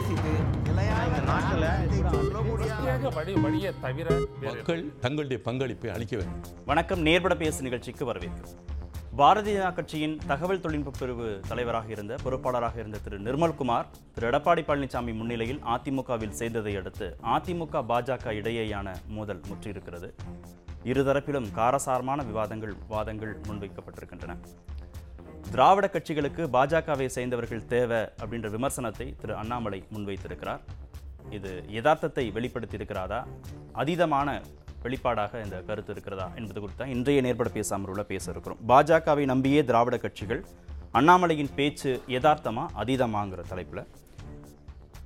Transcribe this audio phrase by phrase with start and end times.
[0.00, 0.34] பேசிட்டு
[4.42, 6.40] மக்கள் தங்களுடைய பங்களிப்பை அளிக்க வேண்டும்.
[6.66, 7.00] வணக்கம்.
[7.00, 8.56] நேர்பட பேசு நிகழ்ச்சிக்கு வரவேற்கிறோம்.
[9.18, 13.84] பாரதிய ஜனதா கட்சியின் தகவல் தொழில்நுட்ப பிரிவு தலைவராக இருந்த பொறுப்பாளராக இருந்த திரு நிர்மல்குமார்
[14.14, 20.14] திரு எடப்பாடி பழனிசாமி முன்னிலையில் அதிமுகவில் சேர்ந்ததை அடுத்து அதிமுக பாஜக இடையேயான மோதல் முற்றியிருக்கிறது.
[20.84, 24.36] இருதரப்பிலும் காரசாரமான விவாதங்கள் வாதங்கள் முன்வைக்கப்பட்டிருக்கின்றன.
[25.48, 30.60] திராவிட கட்சிகளுக்கு பாஜகவை சேர்ந்தவர்கள் தேவை அப்படின்ற விமர்சனத்தை திரு அண்ணாமலை முன்வைத்திருக்கிறார்.
[31.30, 33.26] இது யதார்த்தத்தை வெளிப்படுத்தியிருக்கிறாரா?
[33.74, 34.42] அதீதமான
[34.82, 38.58] வெளிப்பாடாக இந்த கருத்து இருக்கிறதா என்பது குறித்து இன்றைய நேர்பட பேசாமருள்ள பேச இருக்கிறோம்.
[38.68, 40.44] பாஜகவை நம்பியே திராவிட கட்சிகள்
[40.92, 43.86] அண்ணாமலையின் பேச்சு யதார்த்தமா அதீதமாங்கிற தலைப்பில்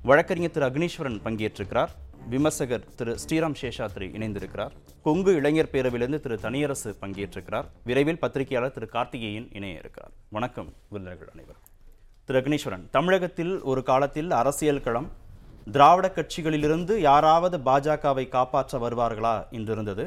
[0.03, 1.89] வழக்கறிஞர் திரு அக்னீஸ்வரன் பங்கேற்றிருக்கிறார்.
[2.33, 4.73] விமர்சகர் திரு ஸ்ரீராம் சேஷாத்ரி இணைந்திருக்கிறார்.
[5.03, 7.67] கொங்கு இளைஞர் பேரவையிலிருந்து திரு தனியரசு பங்கேற்றிருக்கிறார்.
[7.85, 11.65] விரைவில் பத்திரிகையாளர் திரு கார்த்திகேயன் இணைய இருக்கிறார் வணக்கம் விருந்தினர்கள் அனைவரும்
[12.25, 15.09] திரு அக்னீஸ்வரன் தமிழகத்தில் ஒரு காலத்தில் அரசியல் களம்
[15.73, 20.07] திராவிட கட்சிகளிலிருந்து யாராவது பாஜகவை காப்பாற்ற வருவார்களா என்றிருந்தது.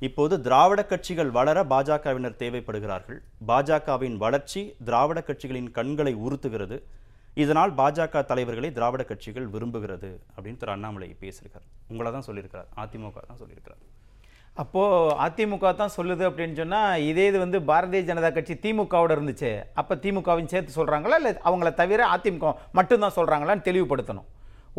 [0.00, 3.18] இப்போது திராவிட கட்சிகள் வளர பாஜகவினர் தேவைப்படுகிறார்கள்.
[3.48, 6.78] பாஜகவின் வளர்ச்சி திராவிட கட்சிகளின் கண்களை உறுத்துகிறது.
[7.36, 11.66] இதனால் பாஜக தலைவர்களை திராவிட கட்சிகள் விரும்புகிறது அப்படின்னு திரு அண்ணாமலை பேசியிருக்கார்.
[11.92, 12.68] உங்களை தான் சொல்லியிருக்கிறார்.
[12.82, 13.82] அதிமுக தான் சொல்லியிருக்கிறார்.
[14.62, 19.50] அப்போது அதிமுக தான் சொல்லுது அப்படின்னு சொன்னால் இதே இது வந்து பாரதிய ஜனதா கட்சி திமுகவோட இருந்துச்சு.
[19.82, 24.28] அப்போ திமுகவையும் சேர்த்து சொல்கிறாங்களா இல்லை அவங்கள தவிர அதிமுக மட்டும்தான் சொல்கிறாங்களான்னு தெளிவுபடுத்தணும்.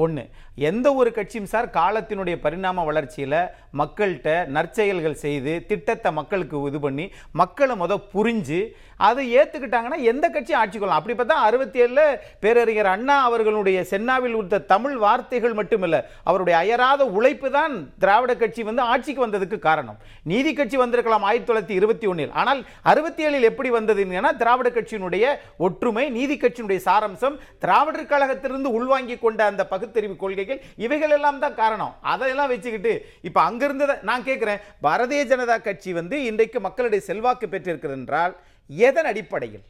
[0.03, 0.21] ஒன்று
[0.67, 3.35] எந்த ஒரு கட்சியும் சார் காலத்தினுடைய பரிணாம வளர்ச்சியில்
[3.79, 7.05] மக்கள்கிட்ட நற்செயல்கள் செய்து திட்டத்தை மக்களுக்கு இது பண்ணி
[7.41, 8.59] மக்களை முத புரிஞ்சு
[9.07, 10.99] அதை ஏற்றுக்கிட்டாங்கன்னா எந்த கட்சியும் ஆட்சி கொள்ளலாம்.
[11.01, 12.03] அப்படி பார்த்தா அறுபத்தி ஏழில்
[12.43, 17.73] பேரறிஞர் அண்ணா அவர்களுடைய சென்னாவில் உடுத்த தமிழ் வார்த்தைகள் மட்டுமில்லை அவருடைய அயராத உழைப்பு தான்
[18.03, 19.97] திராவிட கட்சி வந்து ஆட்சிக்கு வந்ததுக்கு காரணம்.
[20.31, 25.25] நீதி கட்சி வந்திருக்கலாம் ஆயிரத்தி தொள்ளாயிரத்தி இருபத்தி ஒன்றில் ஆனால் அறுபத்தி ஏழில் எப்படி வந்ததுன்னா திராவிட கட்சியினுடைய
[25.67, 31.93] ஒற்றுமை நீதி கட்சியினுடைய சாரம்சம் திராவிடர் கழகத்திலிருந்து உள்வாங்கி கொண்ட அந்த பகுத்தறிவு கொள்கைகள் இவைகள் எல்லாம் தான் காரணம்.
[32.13, 32.93] அதையெல்லாம் வச்சுக்கிட்டு
[33.27, 38.33] இப்போ அங்கிருந்து நான் கேட்குறேன் பாரதிய ஜனதா கட்சி வந்து இன்றைக்கு மக்களுடைய செல்வாக்கு பெற்றிருக்கிறது என்றால்
[38.69, 39.63] எதன் அடிப்படையில்?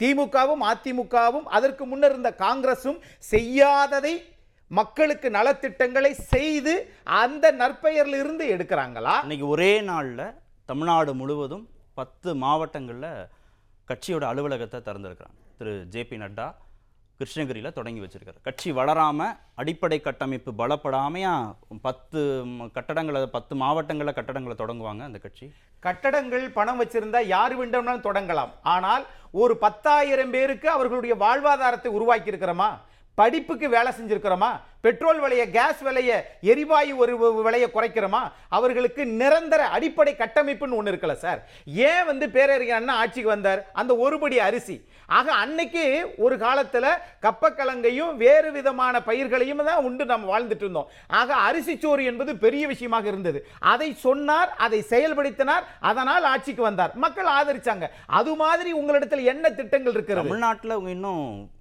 [0.00, 2.98] திமுகவும் அதிமுகவும் அதற்கு முன்னர் இருந்த காங்கிரஸும்
[3.32, 4.14] செய்யாததை
[4.68, 9.14] மக்களுக்கு நலத்திட்டங்களை செய்து அந்த நற்பெயரில் இருந்து எடுக்கிறாங்களா?
[9.22, 13.28] இன்னைக்கு ஒரே நாளில் தமிழ்நாடு முழுவதும் பத்து மாவட்டங்களில்
[13.88, 15.36] கட்சியோட அலுவலகத்தை திறந்திருக்கிறாங்க.
[15.58, 16.54] திரு ஜே பி நட்டா
[17.18, 18.38] கிருஷ்ணகிரியில் தொடங்கி வச்சுருக்காரு.
[18.46, 19.28] கட்சி வளராம
[19.60, 21.34] அடிப்படை கட்டமைப்பு பலப்படாமையா
[21.86, 22.20] பத்து
[22.76, 25.46] கட்டடங்களை பத்து மாவட்டங்களில் கட்டடங்களை தொடங்குவாங்க அந்த கட்சி?
[25.86, 28.52] கட்டடங்கள் பணம் வச்சிருந்தா யார் வேண்டும்னாலும் தொடங்கலாம்.
[28.74, 29.06] ஆனால்
[29.42, 32.70] ஒரு பத்தாயிரம் பேருக்கு அவர்களுடைய வாழ்வாதாரத்தை உருவாக்கி இருக்கிறோமா
[33.20, 34.50] படிப்புக்கு வேலை செஞ்சுருக்கிறோமா?
[34.80, 36.10] பெட்ரோல் விலைய கேஸ் விலைய
[36.40, 37.12] எரிவாயு ஒரு
[37.46, 38.20] விலையை குறைக்கிறோமா?
[38.48, 41.40] அவர்களுக்கு நிரந்தர அடிப்படை கட்டமைப்புன்னு ஒன்று இருக்கல சார்.
[41.64, 43.66] ஏன் வந்து பேரறிஞர் அண்ணா ஆட்சிக்கு வந்தார்?
[43.72, 44.76] அந்த ஒருபடி அரிசி.
[45.06, 46.88] ஆக அன்னைக்கு ஒரு காலத்தில்
[47.22, 50.88] கப்பக்கிழங்கையும் வேறு விதமான பயிர்களையும் தான் உண்டு நம்ம வாழ்ந்துட்டு இருந்தோம்.
[51.06, 53.46] ஆக அரிசி சோறு என்பது பெரிய விஷயமாக இருந்தது.
[53.58, 56.94] அதை சொன்னார் அதை செயல்படுத்தினார் அதனால் ஆட்சிக்கு வந்தார்.
[56.94, 57.88] மக்கள் ஆதரிச்சாங்க.
[58.06, 60.26] அது மாதிரி உங்களிடத்தில் என்ன திட்டங்கள் இருக்கிறது?
[60.26, 61.54] தமிழ்நாட்டில் இன்னும்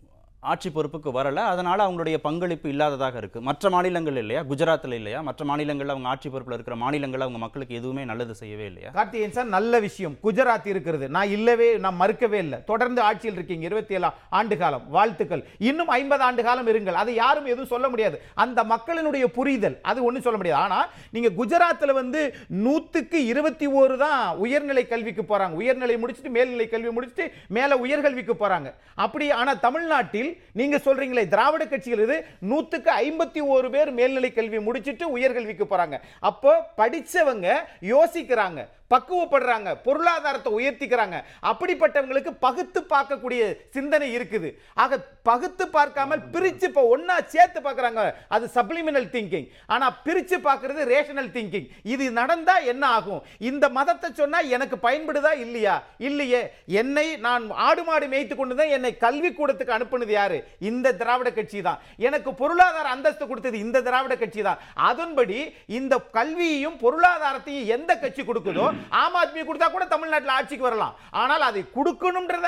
[0.52, 1.36] ஆட்சி பொறுப்புக்கு வரல.
[1.36, 3.42] அதனால் அவங்களுடைய பங்களிப்பு இல்லாததாக இருக்கு.
[3.42, 4.44] மற்ற மாநிலங்கள் இல்லையா?
[4.50, 5.22] குஜராத்தில் இல்லையா?
[5.22, 8.90] மற்ற மாநிலங்களில் அவங்க ஆட்சி பொறுப்பில் இருக்கிற மாநிலங்கள் அவங்க மக்களுக்கு எதுவுமே நல்லது செய்யவே இல்லையா?
[8.90, 10.18] கார்த்திகேயன் சார் நல்ல விஷயம்.
[10.24, 11.10] குஜராத் இருக்கிறது.
[11.10, 12.64] நான் இல்லவே நான் மறுக்கவே இல்லை.
[12.64, 13.66] தொடர்ந்து ஆட்சியில் இருக்கீங்க.
[13.66, 15.48] இருபத்தி ஏழாம் ஆண்டு காலம் வாழ்த்துக்கள்.
[15.58, 16.94] இன்னும் ஐம்பது ஆண்டு காலம் இருங்கள்.
[16.94, 18.22] அதை யாரும் எதுவும் சொல்ல முடியாது.
[18.34, 20.62] அந்த மக்களினுடைய புரிதல் அது ஒன்றும் சொல்ல முடியாது.
[20.62, 27.00] ஆனால் நீங்கள் குஜராத்தில் வந்து நூற்றுக்கு இருபத்தி ஓரு தான் உயர்நிலை கல்விக்கு போகிறாங்க உயர்நிலை முடிச்சுட்டு மேல்நிலை கல்வி
[27.00, 32.18] முடிச்சுட்டு மேலே உயர்கல்விக்கு போகிறாங்க அப்படி ஆனால் தமிழ்நாட்டில் நீங்க சொல்றீங்களே திராவிட கட்சிகள் இது
[32.52, 35.98] நூத்துக்கு ஐம்பத்தி ஓரு பேர் மேல்நிலை கல்வி முடிச்சுட்டு உயர்கல்விக்கு போறாங்க.
[36.20, 37.48] அப்போ படிச்சவங்க
[37.94, 38.62] யோசிக்கிறாங்க
[38.94, 41.18] பக்குவப்படுறாங்க பொருளாதாரத்தை உயர்த்திக்கிறாங்க.
[41.52, 43.42] அப்படிப்பட்டவங்களுக்கு பகுத்து பார்க்கக்கூடிய
[43.76, 44.50] சிந்தனை இருக்குது.
[44.84, 48.02] ஆக பகுத்து பார்க்காமல் பிரித்து இப்போ ஒன்றா சேர்த்து பார்க்குறாங்க.
[48.36, 53.22] அது சப்ளிமினல் திங்கிங் ஆனால் பிரித்து பார்க்குறது ரேஷனல் திங்கிங் இது நடந்தால் என்ன ஆகும்?
[53.50, 55.76] இந்த மதத்தை சொன்னால் எனக்கு பயன்படுதா இல்லையா?
[56.10, 56.42] இல்லையே.
[56.82, 60.40] என்னை நான் ஆடு மாடு மேய்த்து கொண்டு தான் என்னை கல்வி கூடத்துக்கு அனுப்புனது யாரு?
[60.70, 61.82] இந்த திராவிட கட்சி தான்.
[62.08, 64.62] எனக்கு பொருளாதார அந்தஸ்து கொடுத்தது இந்த திராவிட கட்சி தான்.
[64.92, 65.40] அதன்படி
[65.80, 69.16] இந்த கல்வியையும் பொருளாதாரத்தையும் எந்த கட்சி கொடுக்குதோ ஆம்.
[69.16, 70.94] ஆத்மி கொடுத்தா கூட தமிழ்நாட்டில் ஆட்சிக்கு வரலாம்.
[71.16, 72.48] ஆனால் அதை கொடுக்கணும்ன்றத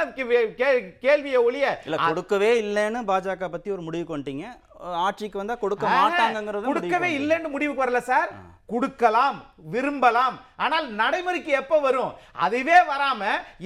[1.02, 1.66] கேள்வியை ஒழிய
[2.06, 4.67] கொடுக்கவே இல்லைன்னு பாஜக பத்தி ஒரு முடிவுக்கு வந்துட்டீங்க அஹ்
[5.06, 8.32] ஆட்சிக்கு வந்தா கொடுக்க மாட்டாங்கிறது கொடுக்கவே இல்லைன்னு முடிவுக்கு வரல சார்.
[8.72, 9.38] கொடுக்கலாம்
[9.74, 10.36] விரும்பலாம்.
[10.64, 12.10] ஆனால் நடைமுறைக்கு எப்ப வரும்?
[12.46, 13.22] அதுவே வராம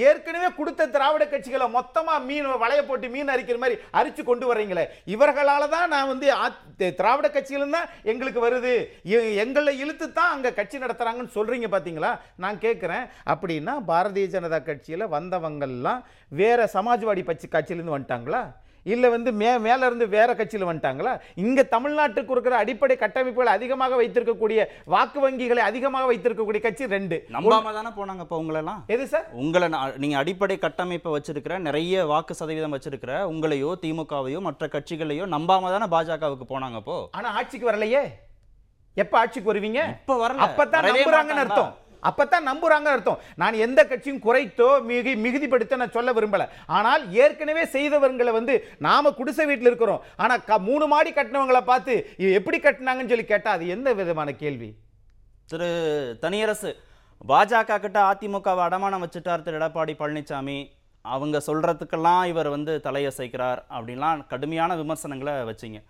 [0.08, 4.86] ஏற்கனவே கொடுத்த திராவிட கட்சிகளை மொத்தமா மீன் வளைய போட்டு மீன் அரிக்கிற மாதிரி அரிச்சு கொண்டு வர்றீங்களே.
[5.14, 6.28] இவர்களால தான் நான் வந்து
[7.00, 8.76] திராவிட கட்சிகளும் தான் எங்களுக்கு வருது.
[9.44, 12.12] எங்களை இழுத்து தான் அங்க கட்சி நடத்துறாங்கன்னு சொல்றீங்க பாத்தீங்களா?
[12.46, 16.04] நான் கேட்கிறேன் அப்படின்னா பாரதிய ஜனதா கட்சியில வந்தவங்கெல்லாம்
[16.42, 18.44] வேற சமாஜ்வாடி பட்சி கட்சியிலேருந்து வந்துட்டாங்களா?
[18.86, 21.12] இல்ல வந்து மே மேல இருந்து வேற கட்சியில வந்துட்டாங்களா?
[21.36, 27.18] இங்க தமிழ்நாட்டுக்கு இருக்கிற அடிப்படை கட்டமைப்புகளை அதிகமாக வைத்திருக்கக்கூடிய வாக்கு வங்கிகளை அதிகமாக வைத்திருக்கக்கூடிய கட்சி ரெண்டு.
[27.36, 28.82] நம்பாம தானே போனாங்க இப்போ உங்களெல்லாம்?
[28.88, 29.28] எது சார்?
[29.44, 35.72] உங்களை நான் நீங்க அடிப்படை கட்டமைப்பை வச்சிருக்கிற நிறைய வாக்கு சதவீதம் வச்சிருக்கிற உங்களையோ திமுகவையோ மற்ற கட்சிகளையோ நம்பாம
[35.76, 38.04] தானே பாஜகவுக்கு போனாங்க அப்போ ஆனா ஆட்சிக்கு வரலையே.
[38.98, 39.82] எப்ப ஆட்சிக்கு வருவீங்க?
[39.98, 40.46] இப்ப வரல.
[40.46, 41.44] அப்பதான் வரவே நம்புறாங்கன்னு?
[41.44, 41.72] அர்த்தம்.
[42.04, 43.20] அப்பதான் நம்புகிறாங்க அர்த்தம்.
[43.36, 46.50] நான் எந்த கட்சியும் குறைத்தோ மிகு மிகுதிப்படுத்த நான் சொல்ல விரும்பல.
[46.66, 50.04] ஆனால் ஏற்கனவே செய்தவர்களை வந்து நாம குடிசை வீட்டில் இருக்கிறோம்.
[50.16, 54.76] ஆனா க- மூணு மாடி கட்டினவங்களை பார்த்து எப்படி கட்டினாங்கன்னு சொல்லி கேட்டா அது எந்த விதமான கேள்வி?
[55.48, 56.76] திரு தனியரசு
[57.28, 60.68] பாஜக கிட்ட அதிமுகவை அடமானம் வச்சுட்டார் திரு எடப்பாடி பழனிசாமி
[61.02, 65.84] அவங்க சொல்கிறதுக்கெல்லாம் இவர் வந்து தலையசைக்கிறார் அப்படின்லாம் கடுமையான விமர்சனங்களை வச்சிங்க.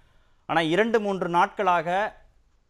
[0.46, 2.16] ஆனால் இரண்டு மூன்று நாட்களாக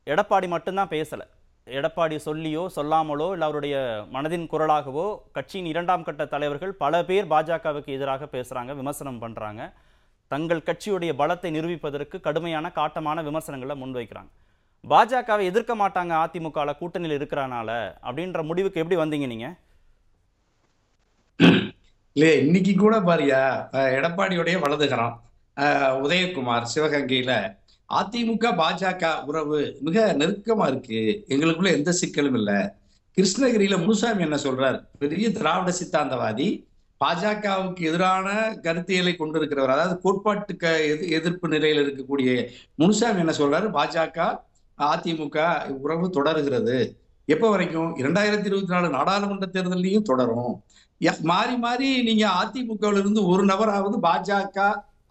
[0.06, 1.28] எடப்பாடி மட்டும்தான் பேசலை.
[1.68, 3.76] எடப்பாடி சொல்லியோ சொல்லாமலோ இல்லை அவருடைய
[4.14, 5.06] மனதின் குரலாகவோ
[5.36, 9.62] கட்சியின் இரண்டாம் கட்ட தலைவர்கள் பல பேர் பாஜகவுக்கு எதிராக பேசுறாங்க விமர்சனம் பண்றாங்க.
[10.32, 14.32] தங்கள் கட்சியுடைய பலத்தை நிரூபிப்பதற்கு கடுமையான காட்டமான விமர்சனங்களை முன்வைக்கிறாங்க.
[14.84, 17.70] பாஜகவை எதிர்க்க மாட்டாங்க அதிமுகவில் கூட்டணியில் இருக்கிறனால
[18.08, 19.50] அப்படின்ற முடிவுக்கு எப்படி வந்தீங்க நீங்க?
[22.16, 23.42] இல்லையா இன்னைக்கு கூட பாரியா
[23.98, 25.18] எடப்பாடியுடைய வலதுகரம்
[26.06, 27.36] உதயகுமார் சிவகங்கையில்
[28.00, 31.02] அதிமுக பாஜக உறவு மிக நெருக்கமா இருக்கு.
[31.28, 32.60] எங்களுக்குள்ள எந்த சிக்கலும் இல்லை.
[33.18, 34.78] கிருஷ்ணகிரியில முனுசாமி என்ன சொல்றார்?
[35.00, 36.48] பெரிய திராவிட சித்தாந்தவாதி
[37.06, 38.28] பாஜகவுக்கு எதிரான
[38.64, 43.68] கருத்தியலை கொண்டிருக்கிறவர் அதாவது கோட்பாட்டுக்கு எதிர் எதிர்ப்பு நிலையில் இருக்கக்கூடிய முனுசாமி என்ன சொல்றாரு?
[43.78, 44.40] பாஜக
[44.78, 46.78] அதிமுக உறவு தொடருகிறது.
[47.26, 47.90] எப்ப வரைக்கும்?
[47.98, 50.64] இரண்டாயிரத்தி இருபத்தி நாலு நாடாளுமன்ற தேர்தலையும் தொடரும்.
[51.22, 54.58] மாறி மாறி நீங்க அதிமுகவில் இருந்து ஒரு நபராவது பாஜக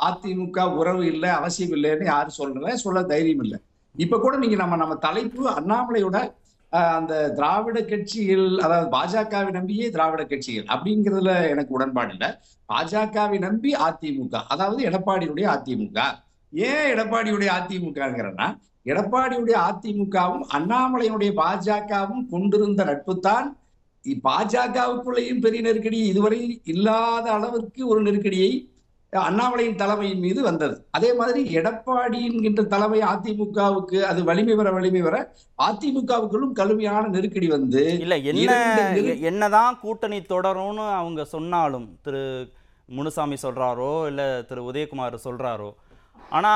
[0.08, 3.58] அதிமுக உறவு இல்லை அவசியம் இல்லைன்னு யாரும் சொல்லல சொல்ல தைரியம் இல்லை.
[3.94, 6.19] இப்ப கூட நீங்க நம்ம நம்ம தலைப்பு அண்ணாமலையோட
[6.73, 12.29] அந்த திராவிட கட்சிகள் அதாவது பாஜகவை நம்பியே திராவிட கட்சிகள் அப்படிங்கிறதுல எனக்கு உடன்பாடு இல்லை.
[12.69, 15.99] பாஜகவை நம்பி அதிமுக அதாவது எடப்பாடியுடைய அதிமுக.
[16.52, 18.49] ஏன் எடப்பாடியுடைய அதிமுகங்கிறன்னா
[18.87, 23.49] எடப்பாடியுடைய அதிமுகவும் அண்ணாமலையினுடைய பாஜகவும் கொண்டிருந்த நட்புத்தான்
[24.05, 26.38] தான் பாஜகவுக்குள்ளேயும் பெரிய நெருக்கடி இதுவரை
[26.73, 28.52] இல்லாத அளவிற்கு ஒரு நெருக்கடியை
[29.12, 30.75] அண்ணாமலையின் தலைமையின் மீது வந்தது.
[30.91, 35.17] அதே மாதிரி எடப்பாடி என்கின்ற தலைமை அதிமுகவுக்கு அது வலிமை வர வலிமை வர
[35.59, 38.53] அதிமுகவுக்குள்ளும் கடுமையான நெருக்கடி வந்து இல்ல என்ன
[39.31, 42.23] என்னதான் கூட்டணி தொடரும்னு அவங்க சொன்னாலும் திரு
[42.89, 45.71] முனுசாமி சொல்றாரோ இல்ல திரு உதயகுமார் சொல்றாரோ
[46.33, 46.55] ஆனா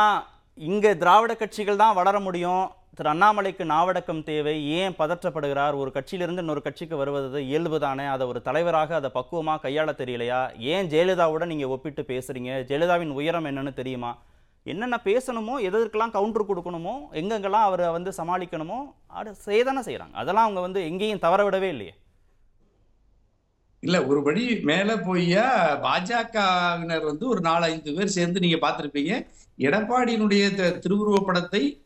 [0.59, 2.65] இங்க திராவிட கட்சிகள் தான் வளர முடியும்.
[2.95, 5.77] திரு அண்ணாமலைக்கு நாவடக்கம் தேவை ஏன் பதற்றப்படுகிறார்?
[5.77, 10.59] ஒரு கட்சியிலிருந்து இன்னொரு கட்சிக்கு வருவது இயல்புதானே அதை ஒரு தலைவராக அதை பக்குவமாக கையாள தெரியலையா?
[10.59, 14.23] ஏன் ஜெயலலிதாவோட நீங்கள் ஒப்பிட்டு பேசுகிறீங்க ஜெயலலிதாவின் உயரம் என்னன்னு தெரியுமா?
[14.63, 20.85] என்னென்ன பேசணுமோ எதற்கெல்லாம் கவுண்டர் கொடுக்கணுமோ எங்கெங்கெல்லாம் அவரை வந்து சமாளிக்கணுமோ அது செய்யதானே செய்கிறாங்க அதெல்லாம் அவங்க வந்து
[20.85, 21.95] எங்கேயும் தவற விடவே இல்லையே.
[23.81, 29.27] இல்ல ஒரு படி மேல போய்யா பாஜகவினர் வந்து ஒரு நாலு ஐந்து பேர் சேர்ந்து நீங்க பார்த்துருப்பீங்க.
[29.59, 30.79] எடப்பாடியினுடைய த-
[31.25, 31.84] படத்தை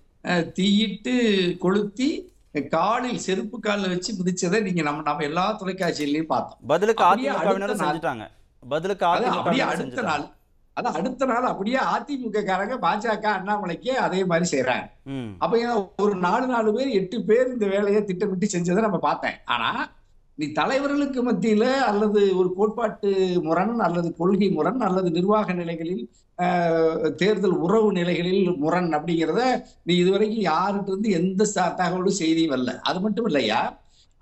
[0.52, 2.32] தீயிட்டு கொளுத்தி
[2.70, 6.58] காலில் செருப்பு காலில் வச்சு மிதிச்சதை நீங்க நம்ம நம்ம எல்லா தொலைக்காட்சியிலையும் பார்த்தோம்.
[6.66, 7.04] பதிலுக்கு
[7.74, 7.98] நாள்.
[7.98, 8.28] செஞ்சுட்டாங்க.
[8.68, 10.36] பதிலுக்கு அப்படியே அடுத்த நாள்
[10.72, 14.90] அது அடுத்த நாள் அப்படியே அதிமுக காரங்க பாஜக அண்ணாமலைக்கு அதே மாதிரி செய்றாங்க.
[15.04, 15.34] ம்.
[15.38, 19.34] அப்ப ஒரு நாலு நாலு பேர் எட்டு பேர் இந்த வேலையை திட்டமிட்டு செஞ்சதை நம்ம பார்த்தேன்.
[19.44, 19.90] ஆனா
[20.38, 23.10] நீ தலைவர்களுக்கு மத்தியில அல்லது ஒரு கோட்பாட்டு
[23.42, 26.04] முரண் அல்லது கொள்கை முரண் அல்லது நிர்வாக நிலைகளில்
[27.16, 29.40] தேர்தல் உறவு நிலைகளில் முரண் அப்படிங்கிறத
[29.82, 31.48] நீ இதுவரைக்கும் யார்கிட்ட இருந்து எந்த
[31.80, 32.74] தகவலும் செய்தியும் வரல.
[32.80, 33.60] அது மட்டும் இல்லையா?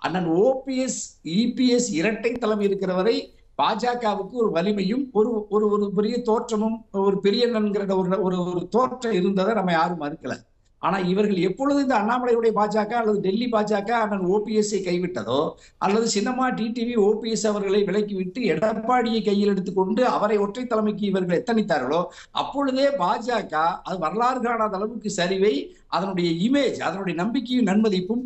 [0.01, 0.99] அண்ணன் ஓபிஎஸ்
[1.37, 3.15] இபிஎஸ் இரட்டை தலைமை இருக்கிற வரை
[3.57, 9.17] பாஜகவுக்கு ஒரு வலிமையும் ஒரு ஒரு ஒரு பெரிய தோற்றமும் ஒரு பெரிய நன்கிற ஒரு ஒரு ஒரு தோற்றம்
[9.19, 10.35] இருந்ததை நம்ம யாரும் மறுக்கல.
[10.79, 15.39] ஆனா இவர்கள் எப்பொழுது இந்த அண்ணாமலையுடைய பாஜக அல்லது டெல்லி பாஜக அண்ணன் ஓபிஎஸ்ஐ கைவிட்டதோ
[15.77, 22.87] அல்லது சின்னமா டிடிவி ஓபிஎஸ் அவர்களை விலக்கிவிட்டு எடப்பாடியை கையில் எடுத்துக்கொண்டு அவரை ஒற்றை தலைமைக்கு இவர்கள் எத்தனித்தார்களோ அப்பொழுதே
[22.99, 25.53] பாஜக அது வரலாறு காணாத அளவுக்கு சரிவை
[25.87, 28.23] அதனுடைய இமேஜ் அதனுடைய நம்பிக்கையும் நன்மதிப்பும்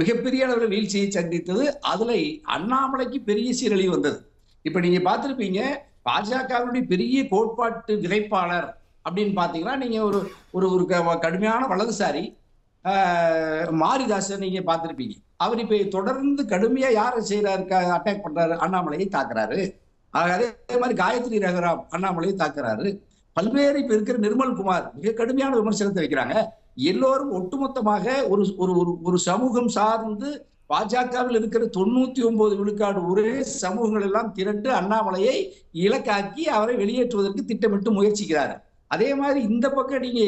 [0.00, 1.64] மிகப்பெரிய அளவில் வீழ்ச்சியை சந்தித்தது.
[1.80, 2.12] அதுல
[2.56, 4.18] அண்ணாமலைக்கு பெரிய சீரழிவு வந்தது.
[4.64, 5.60] இப்ப நீங்க பார்த்திருப்பீங்க
[6.04, 8.68] பாஜகவினுடைய பெரிய கோட்பாட்டு விதைப்பாளர்
[9.10, 12.36] அப்படின்னு பார்த்தீங்கன்னா நீங்கள் ஒரு ஒரு ஒரு க- கடுமையான வலதுசாரி
[13.70, 15.14] மாரிதாசன் நீங்க பார்த்துருப்பீங்க.
[15.36, 18.56] அவர் இப்ப தொடர்ந்து கடுமையா யாரை செய்யறாரு அட்டாக் பண்றாரு?
[18.56, 19.74] அண்ணாமலையை தாக்குறாரு.
[20.10, 20.44] அதே
[20.80, 22.98] மாதிரி காயத்ரி ரகுராம் அண்ணாமலையை தாக்குறாரு.
[23.32, 26.46] பல்வேறு இப்ப இருக்கிற நிர்மல் குமார் மிக கடுமையான விமர்சனத்தை வைக்கிறாங்க.
[26.74, 34.02] எல்லோரும் ஒட்டுமொத்தமாக ஒரு ஒரு ஒரு- ஒரு சமூகம் சார்ந்து பாஜகவில் இருக்கிற தொண்ணூத்தி ஒன்பது விழுக்காடு ஒரே சமூகங்கள்
[34.02, 38.64] எல்லாம் திரண்டு அண்ணாமலையை இலக்காக்கி அவரை வெளியேற்றுவதற்கு திட்டமிட்டு முயற்சிக்கிறார்.
[38.90, 40.22] அதே மாதிரி இந்த பக்கம் நீங்க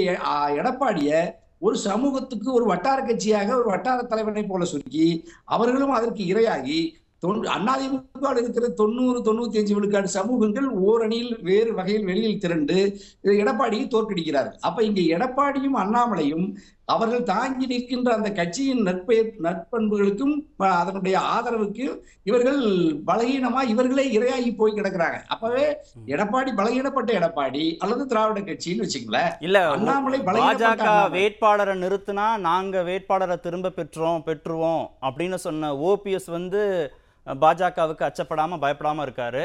[0.60, 1.10] எடப்பாடிய
[1.58, 5.06] ஒரு சமூகத்துக்கு ஒரு வட்டார கட்சியாக ஒரு வட்டார தலைவனை போல சுருக்கி
[5.44, 6.80] அவர்களும் அதற்கு இரையாகி
[7.20, 12.76] தொண்ணூ அதிமுக இருக்கிற தொண்ணூறு தொண்ணூத்தி அஞ்சு விழுக்காடு சமூகங்கள் ஓரணியில் வேறு வகையில் வெளியில் திரண்டு
[13.24, 14.58] எடப்பாடியை தோற்கடிக்கிறார்கள்.
[14.60, 16.46] அப்ப இங்க எடப்பாடியும் அண்ணாமலையும்
[16.92, 20.36] அவர்கள் தாங்கி நிற்கின்ற அந்த கட்சியின் நற்பெயர் நற்பண்புகளுக்கும்
[20.80, 21.86] அதனுடைய ஆதரவுக்கு
[22.22, 22.60] இவர்கள்
[23.10, 25.18] பலகீனமா இவர்களே இரையாகி போய் கிடக்குறாங்க.
[25.34, 25.66] அப்பவே
[26.14, 30.88] எடப்பாடி பலகீனப்பட்ட எடப்பாடி அல்லது திராவிட கட்சின்னு வச்சுங்களேன் இல்ல அண்ணாமலை பாஜக.
[31.16, 36.62] வேட்பாளரை நிறுத்தினா நாங்க வேட்பாளரை திரும்ப பெற்றோம் பெற்றுவோம் அப்படின்னு சொன்ன ஓபிஎஸ் வந்து
[37.26, 39.44] பாஜகவுக்கு அச்சப்படாம பயப்படாம இருக்காரு.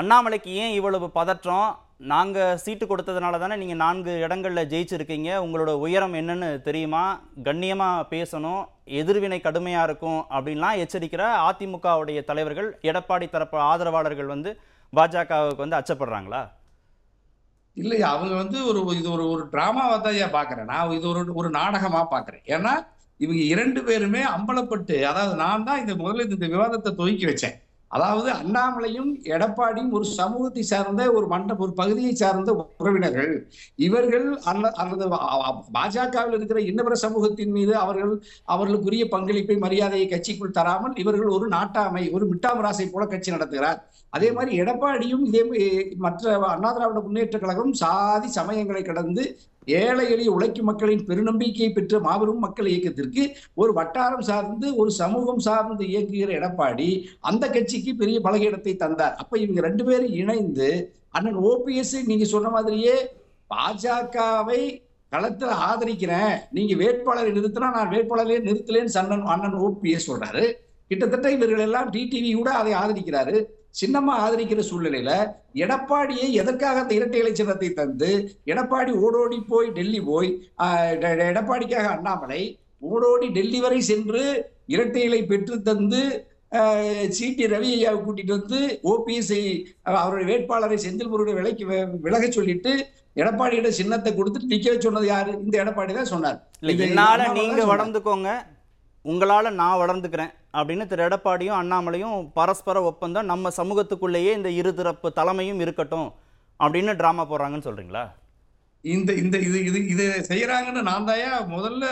[0.00, 1.68] அண்ணாமலைக்கு ஏன் இவ்வளவு பதற்றம்?
[2.00, 5.30] நாங்கள் சீட்டு கொடுத்ததுனால தானே நீங்கள் நான்கு இடங்களில் ஜெயிச்சிருக்கீங்க.
[5.44, 7.02] உங்களோட உயரம் என்னன்னு தெரியுமா?
[7.46, 8.62] கண்ணியமாக பேசணும்.
[9.00, 14.52] எதிர்வினை கடுமையாக இருக்கும் அப்படின்லாம் எச்சரிக்கிற அதிமுகவுடைய தலைவர்கள் எடப்பாடி தரப்பு ஆதரவாளர்கள் வந்து
[14.92, 16.42] பாஜகவுக்கு வந்து அச்சப்படுறாங்களா?
[17.76, 21.50] இல்லையா அவங்க வந்து ஒரு இது ஒரு ஒரு டிராமாவை தான் ஏன் பார்க்குறேன் நான் இது ஒரு ஒரு
[21.58, 22.74] நாடகமாக பார்க்குறேன் ஏன்னா
[23.20, 27.56] இவங்க இரண்டு பேருமே அம்பலப்பட்டு அதாவது நான் தான் இந்த முதல்ல இந்த விவாதத்தை துவக்கி வச்சேன்.
[27.90, 33.32] அதாவது அண்ணாமலையும் எடப்பாடியும் ஒரு சமூகத்தை சார்ந்த ஒரு மண்ட ஒரு பகுதியை சார்ந்த உறவினர்கள்.
[33.86, 35.06] இவர்கள் அல்ல அல்லது
[35.76, 38.12] பாஜகவில் இருக்கிற இன்னபிற சமூகத்தின் மீது அவர்கள்
[38.54, 43.80] அவர்களுக்குரிய பங்களிப்பை மரியாதையை கட்சிக்குள் தராமல் இவர்கள் ஒரு நாட்டாமை ஒரு மிட்டாமராசை போல கட்சி நடத்துகிறார்.
[44.16, 45.42] அதே மாதிரி எடப்பாடியும் இதே
[46.06, 49.24] மற்ற அண்ணா திராவிட முன்னேற்ற கழகம் சாதி சமயங்களை கடந்து
[49.68, 53.22] ஏழை எளிய உழைக்கும் மக்களின் பெருநம்பிக்கையை பெற்ற மாபெரும் மக்கள் இயக்கத்திற்கு
[53.54, 59.14] ஒரு வட்டாரம் சார்ந்து ஒரு சமூகம் சார்ந்து இயக்குகிற எடப்பாடி அந்த கட்சிக்கு பெரிய பலகீனத்தை தந்தார்.
[59.14, 60.70] அப்ப இவங்க ரெண்டு பேரும் இணைந்து
[61.10, 62.96] அண்ணன் ஓபிஎஸ் நீங்க சொன்ன மாதிரியே
[63.54, 64.60] பாஜகவை
[65.12, 66.34] களத்துல ஆதரிக்கிறேன்.
[66.50, 70.44] நீங்க வேட்பாளரை நிறுத்தினா நான் வேட்பாளரையே நிறுத்தலேன்னு சன்னன் அண்ணன் ஓபிஎஸ் சொல்றாரு.
[70.88, 73.36] கிட்டத்தட்ட இவர்கள் எல்லாம் டிடிவி கூட அதை ஆதரிக்கிறாரு.
[73.78, 75.12] சின்னம்மா ஆதரிக்கிற சூழ்நிலையில
[75.64, 78.10] எடப்பாடியை எதற்காக அந்த இரட்டை இலை சின்னத்தை தந்து
[78.52, 80.30] எடப்பாடி ஓடோடி போய் டெல்லி போய்
[81.28, 82.42] எடப்பாடிக்காக அண்ணாமலை
[82.88, 84.24] ஓடோடி டெல்லி வரை சென்று
[84.68, 86.02] இரட்டை இலை பெற்று தந்து
[87.16, 88.58] சிடி ரவி ஐயாவை கூட்டிட்டு வந்து
[88.92, 89.40] ஓபிஎஸ்ஐ
[89.98, 91.64] அவருடைய வேட்பாளரை செந்தில் முருகனை விலைக்கு
[92.06, 92.72] விலக சொல்லிட்டு
[93.16, 95.32] எடப்பாடியிட சின்னத்தை கொடுத்துட்டு நிக்க சொன்னது யாரு?
[95.44, 96.36] இந்த எடப்பாடி தான் சொன்னார்.
[96.60, 97.64] இல்ல இது என்னால அண்ணாமலை தான் நீங்க.
[97.72, 98.30] வளர்ந்துக்கோங்க.
[99.08, 106.08] உங்களால் நான் வளர்ந்துக்கிறேன் அப்படின்னு திரு எடப்பாடியும் அண்ணாமலையும் பரஸ்பர ஒப்பந்தம் நம்ம சமூகத்துக்குள்ளேயே இந்த இருதரப்பு தலைமையும் இருக்கட்டும்
[106.60, 108.04] அப்படின்னு டிராமா போடுறாங்கன்னு சொல்றீங்களா?
[108.84, 111.84] இந்த இந்த இது இது இது செய்யறாங்கன்னு நான் தாயா முதல்ல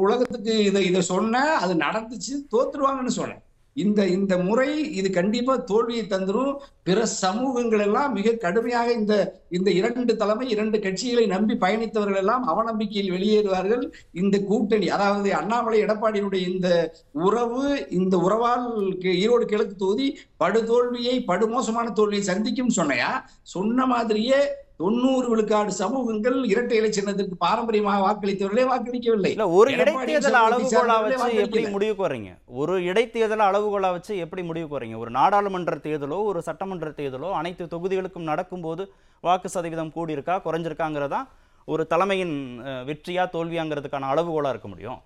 [0.00, 3.42] உலகத்துக்கு இதை இதை சொன்னேன் அது நடந்துச்சு தோத்துருவாங்கன்னு சொன்னேன்.
[3.76, 9.14] இந்த இந்த முறை இது கண்டிப்பா தோல்வியை தந்துடும் பிற சமூகங்கள் எல்லாம் மிக கடுமையாக இந்த
[9.48, 13.84] இந்த இரண்டு தலைமை இரண்டு கட்சிகளை நம்பி பயணித்தவர்கள் எல்லாம் அவநம்பிக்கையில் வெளியேறுவார்கள்.
[14.12, 16.68] இந்த கூட்டணி அதாவது அண்ணாமலை எடப்பாடியினுடைய இந்த
[17.12, 18.66] உறவு இந்த உறவால்
[19.16, 23.12] ஈரோடு கிழக்கு தொகுதி படுதோல்வியை படுமோசமான தோல்வியை சந்திக்கும் சொன்னையா?
[23.42, 24.40] சொன்ன மாதிரியே
[24.82, 29.32] தொண்ணூறு விழுக்காடு சமூகங்கள் இரட்டை இலை சின்னத்திற்கு பாரம்பரியமாக வாக்களித்தவர்களே வாக்களிக்கவில்லை.
[29.58, 31.64] ஒரு இடைத்தேர்தல் அளவுகோலா வச்சு எப்படி.
[31.76, 32.30] முடிவுக்கு வர்றீங்க
[32.62, 38.28] ஒரு இடைத்தேர்தல் அளவுகோலா வச்சு எப்படி முடிவுக்கு வர்றீங்க ஒரு நாடாளுமன்ற தேர்தலோ ஒரு சட்டமன்ற தேர்தலோ அனைத்து தொகுதிகளுக்கும்
[38.32, 38.84] நடக்கும்போது
[39.24, 41.20] வாக்கு சதவீதம் கூடியிருக்கா குறைஞ்சிருக்காங்கிறதா
[41.68, 42.36] ஒரு தலைமையின்
[42.88, 45.00] வெற்றியா தோல்வியாங்கிறதுக்கான அளவுகோலா இருக்க முடியும்.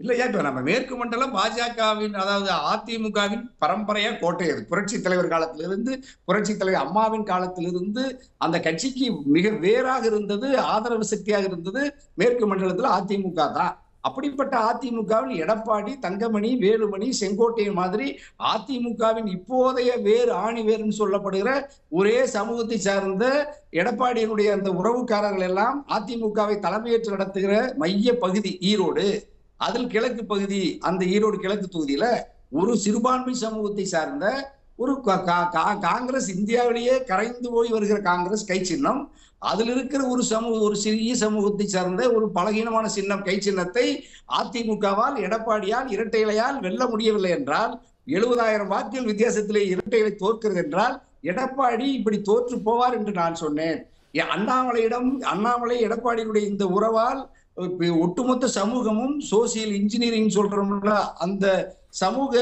[0.00, 0.24] இல்லையா?
[0.26, 4.62] இப்ப நம்ம மேற்கு மண்டலம் பாஜகவின் அதாவது அதிமுகவின் பரம்பரையா கோட்டை அது.
[4.66, 5.92] புரட்சி தலைவர் காலத்திலிருந்து
[6.24, 8.02] புரட்சி தலைவர் அம்மாவின் காலத்திலிருந்து
[8.36, 11.82] அந்த கட்சிக்கு மிக வேறாக இருந்தது ஆதரவு சக்தியாக இருந்தது
[12.14, 13.74] மேற்கு மண்டலத்துல அதிமுக தான்.
[14.00, 18.06] அப்படிப்பட்ட அதிமுகவில் எடப்பாடி தங்கமணி வேலுமணி செங்கோட்டையன் மாதிரி
[18.52, 21.52] அதிமுகவின் இப்போதைய வேறு ஆணி வேறுன்னு சொல்லப்படுகிற
[21.90, 23.24] ஒரே சமூகத்தை சார்ந்த
[23.72, 29.06] எடப்பாடியினுடைய அந்த உறவுக்காரர்கள் எல்லாம் அதிமுகவை தலைமையேற்று நடத்துகிற மைய பகுதி ஈரோடு.
[29.60, 32.06] அதில் கிழக்கு பகுதி அந்த ஈரோடு கிழக்கு தொகுதியில
[32.50, 34.26] ஒரு சிறுபான்மை சமூகத்தை சார்ந்த
[34.76, 35.22] ஒரு கா-
[35.52, 39.00] கா- காங்கிரஸ் இந்தியாவிலேயே கரைந்து போய் வருகிற காங்கிரஸ் கை சின்னம்
[39.38, 43.86] அதில் இருக்கிற ஒரு சமூக ஒரு சிறிய சமூகத்தை சார்ந்த ஒரு பலகீனமான சின்னம் கை சின்னத்தை
[44.40, 47.72] அதிமுகவால் எடப்பாடியால் இரட்டை இலையால் வெல்ல முடியவில்லை என்றால்
[48.06, 53.78] எழுபதாயிரம் வாக்குகள் வித்தியாசத்திலே இரட்டை இலை தோற்கிறது என்றால் எடப்பாடி இப்படி தோற்று போவார் என்று நான் சொன்னேன்.
[54.30, 57.20] அண்ணாமலையிடம் அண்ணாமலை எடப்பாடியினுடைய இந்த உறவால்
[57.98, 62.34] ஒட்டுமொத்த சமூகமும் சோசியல் இன்ஜினியரிங் சொல்றோம்ல அந்த சமூக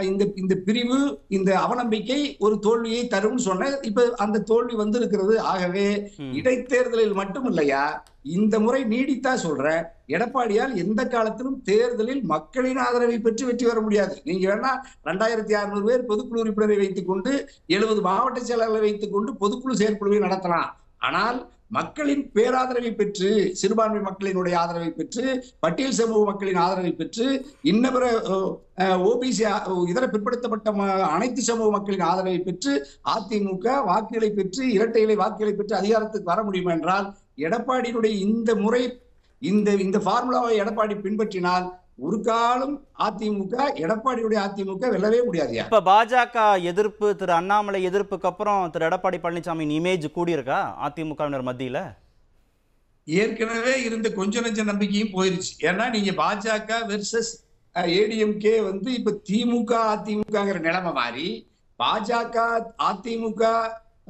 [0.00, 5.40] இந்த இந்த பிரிவு இந்த அவநம்பிக்கை ஒரு தோல்வியை தரும்னு சொன்ன இப்ப அந்த தோல்வி வந்திருக்கிறது.
[5.40, 6.12] ஆகவே.
[6.32, 13.66] இடைத்தேர்தலில் மட்டும் இல்லையா இந்த முறை நீடித்தா சொல்றேன் எடப்பாடியால் எந்த காலத்திலும் தேர்தலில் மக்களின் ஆதரவை பெற்று வெற்றி
[13.66, 14.20] பெற முடியாது.
[14.24, 19.76] நீங்க வேணா ரெண்டாயிரத்தி அறுநூறு பேர் பொதுக்குழு உறுப்பினரை வைத்துக் கொண்டு எழுபது மாவட்ட செயலாளர்களை வைத்துக் கொண்டு பொதுக்குழு
[19.76, 20.70] செயற்குழுவை நடத்தலாம்.
[20.98, 25.24] ஆனால் மக்களின் பேராதரவை பெற்று சிறுபான்மை மக்களினுடைய ஆதரவை பெற்று
[25.60, 27.26] பட்டியல் சமூக மக்களின் ஆதரவை பெற்று
[27.64, 28.04] இன்னபிற
[29.06, 29.44] ஓபிசி
[29.86, 30.70] இதர பிற்படுத்தப்பட்ட
[31.10, 32.72] அனைத்து சமூக மக்களின் ஆதரவை பெற்று
[33.10, 37.06] அதிமுக வாக்குகளை பெற்று இரட்டை இலை வாக்குகளை பெற்று அதிகாரத்துக்கு வர முடியும் என்றால்
[37.38, 38.82] எடப்பாடியினுடைய இந்த முறை
[39.42, 41.66] இந்த இந்த ஃபார்முலாவை எடப்பாடி பின்பற்றினால்
[42.00, 48.86] ஒரு காலம் அதிமுக எடப்பாடியுடைய அதிமுக வெல்லவே முடியாதுயா இப்ப பாஜக எதிர்ப்பு திரு அண்ணாமலை எதிர்ப்புக்கு அப்புறம் திரு
[48.88, 51.78] எடப்பாடி பழனிசாமி இமேஜ் கூடியிருக்கா அதிமுகவினர் மத்தியில?
[53.06, 55.52] ஏற்கனவே இருந்த கொஞ்ச நெஞ்ச நம்பிக்கையும் போயிருச்சு.
[55.60, 57.30] ஏன்னா நீங்க பாஜக வெர்சஸ்
[57.94, 61.28] ஏடிஎம்கே வந்து இப்ப திமுக அதிமுகங்கிற நிலைமை மாறி
[61.80, 62.36] பாஜக
[62.90, 63.42] அதிமுக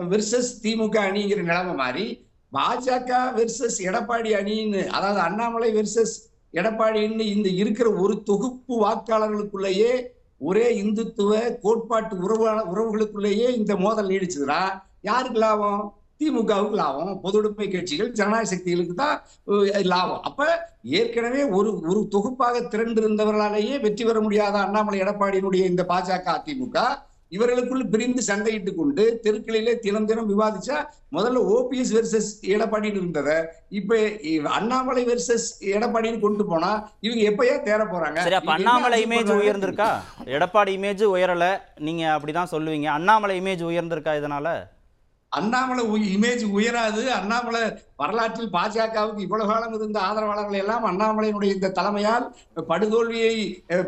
[0.04, 2.06] வெர்சஸ் திமுக அணிங்கிற நிலைமை மாறி
[2.52, 6.14] பாஜக வெர்சஸ் எடப்பாடி அணின்னு அதாவது அண்ணாமலை வெர்சஸ்
[6.54, 9.92] எடப்பாடின்னு இந்த இருக்கிற ஒரு தொகுப்பு வாக்காளர்களுக்குள்ளேயே
[10.40, 14.60] ஒரே இந்துத்துவ கோட்பாட்டு உறவு உறவுகளுக்குள்ளேயே இந்த மோதல் நீடிச்சதுன்னா
[15.00, 15.82] யாருக்கு லாபம்?
[16.20, 17.12] திமுகவுக்கு லாபம்.
[17.24, 19.16] பொதுவுடைமை கட்சிகள் ஜனநாயக சக்திகளுக்கு தான்
[19.92, 20.22] லாபம்.
[20.22, 20.40] அப்ப
[20.98, 26.76] ஏற்கனவே ஒரு ஒரு தொகுப்பாக திரண்டு இருந்தவர்களாலேயே வெற்றி பெற முடியாத அண்ணாமலை எடப்பாடியினுடைய இந்த பாஜக அதிமுக?
[27.30, 30.76] இவர்களுக்குள் பிரிந்து சண்டையிட்டு கொண்டு தெருக்களிலே தினம் தினம் விவாதிச்சா
[31.12, 33.36] முதல்ல ஓபிஎஸ் வெர்சஸ் எடப்பாடின்னு இருந்ததை
[33.68, 33.98] இப்ப
[34.48, 38.40] அண்ணாமலை வெர்சஸ் எடப்பாடின்னு கொண்டு போனா இவங்க எப்பயா தேர போறாங்க?
[38.46, 39.32] அண்ணாமலை இமேஜ்?
[39.40, 39.90] உயர்ந்திருக்கா?
[40.24, 41.60] எடப்பாடி இமேஜ் உயரல.
[41.78, 42.84] நீங்க அப்படிதான் சொல்லுவீங்க.
[42.84, 44.48] அண்ணாமலை இமேஜ் உயர்ந்திருக்கா இதனால?
[45.32, 45.82] அண்ணாமலை
[46.14, 47.02] இமேஜ் உயராது.
[47.16, 47.60] அண்ணாமலை
[48.00, 52.24] வரலாற்றில் பாஜகவுக்கு இவ்வளவு காலம் இருந்த ஆதரவாளர்கள் எல்லாம் அண்ணாமலையினுடைய இந்த தலைமையால்
[52.70, 53.34] படுதோல்வியை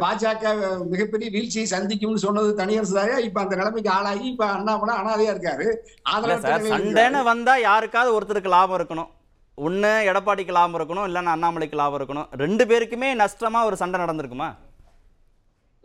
[0.04, 0.52] பாஜக
[0.92, 3.16] மிகப்பெரிய வீழ்ச்சியை சந்திக்கும்னு சொன்னது தனியரசு தாயா?
[3.28, 5.66] இப்ப அந்த நிலைமைக்கு ஆளாகி இப்ப அண்ணாமலை அனாதையா இருக்காரு.
[6.12, 7.24] இருக்காரு.
[7.30, 9.10] வந்தா யாருக்காவது ஒருத்தருக்கு லாபம் இருக்கணும்.
[9.58, 12.28] ஒண்ணு எடப்பாடிக்கு லாபம் இருக்கணும் இல்லைன்னா அண்ணாமலைக்கு லாபம் இருக்கணும்.
[12.44, 14.50] ரெண்டு பேருக்குமே நஷ்டமா ஒரு சண்டை நடந்திருக்குமா?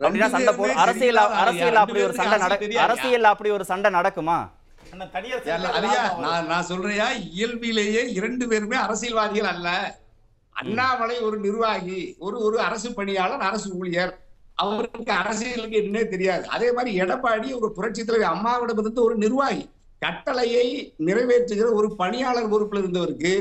[0.00, 0.52] அப்படின்னா சண்டை
[0.84, 2.86] அரசியல் அரசியல் அப்படி ஒரு சண்டை பேருக்கும் நட அரசியல் தெரியாதுயா.
[2.88, 4.38] அரசியல் அப்படி ஒரு சண்டை நடக்குமா?
[5.70, 6.02] அதையா.
[6.20, 9.68] நான் நான் சொல்றையா இயல்பிலேயே இரண்டு பேருமே அரசியல்வாதிகள் அல்ல.
[10.56, 14.14] அண்ணாமலை ஒரு நிர்வாகி ஒரு ஒரு அரசு பணியாளர் அரசு ஊழியர்.
[14.58, 16.46] அவருக்கு அரசியலுக்கு என்னன்னே தெரியாது.
[16.48, 19.64] அதே மாதிரி எடப்பாடி ஒரு புரட்சி தலைவர் அம்மாவிடமிருந்து ஒரு நிர்வாகி.
[20.02, 20.66] கட்டளையை
[21.04, 23.32] நிறைவேற்றுகிற ஒரு பணியாளர் பொறுப்பில் இருந்தவருக்கு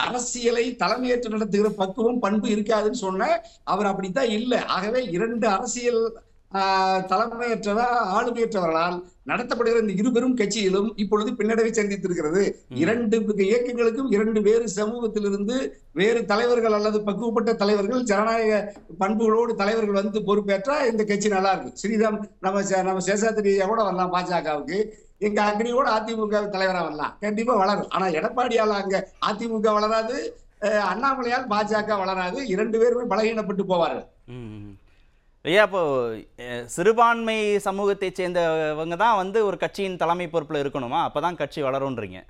[0.00, 3.28] அரசியலை தலைமையேற்று நடத்துகிற பக்குவம் பண்பு இருக்காதுன்னு சொன்ன
[3.64, 4.64] அவர் அப்படித்தான் இல்லை.
[4.66, 6.02] ஆகவே இரண்டு அரசியல்
[6.52, 8.98] ஆஹ், தலைமையற்றவா ஆளுமையற்றவர்களால்
[9.30, 12.42] நடத்தப்படுகிற இந்த இருபெரும் கட்சியிலும் இப்பொழுது பின்னடைவை சந்தித்திருக்கிறது.
[12.82, 15.56] இரண்டு இயக்கங்களுக்கும் இரண்டு வேறு சமூகத்திலிருந்து
[16.00, 22.20] வேறு தலைவர்கள் அல்லது பக்குவப்பட்ட தலைவர்கள் ஜனநாயக பண்புகளோடு தலைவர்கள் வந்து பொறுப்பேற்றா இந்த கட்சி நல்லா இருக்கு ஸ்ரீராம்
[22.46, 24.78] நம்ம நம்ம சேஷாத்திரியா கூட வரலாம் பாஜகவுக்கு.
[25.26, 27.12] எங்க அக்னியோட அதிமுக தலைவரா வரலாம்.
[27.20, 27.90] கண்டிப்பா வளரும்.
[27.96, 28.96] ஆனா எடப்பாடியால அங்க
[29.28, 30.16] அதிமுக வளராது
[30.92, 32.38] அண்ணாமலையால் பாஜக வளராது.
[32.54, 34.08] இரண்டு பேருமே பலகீனப்பட்டு போவார்கள்.
[35.44, 35.80] ஐயா இப்போ
[36.74, 41.00] சிறுபான்மை சமூகத்தை சேர்ந்தவங்க தான் வந்து ஒரு கட்சியின் தலைமை பொறுப்புல இருக்கணுமா?
[41.08, 42.20] அப்பதான் கட்சி வளரும்ன்றீங்க.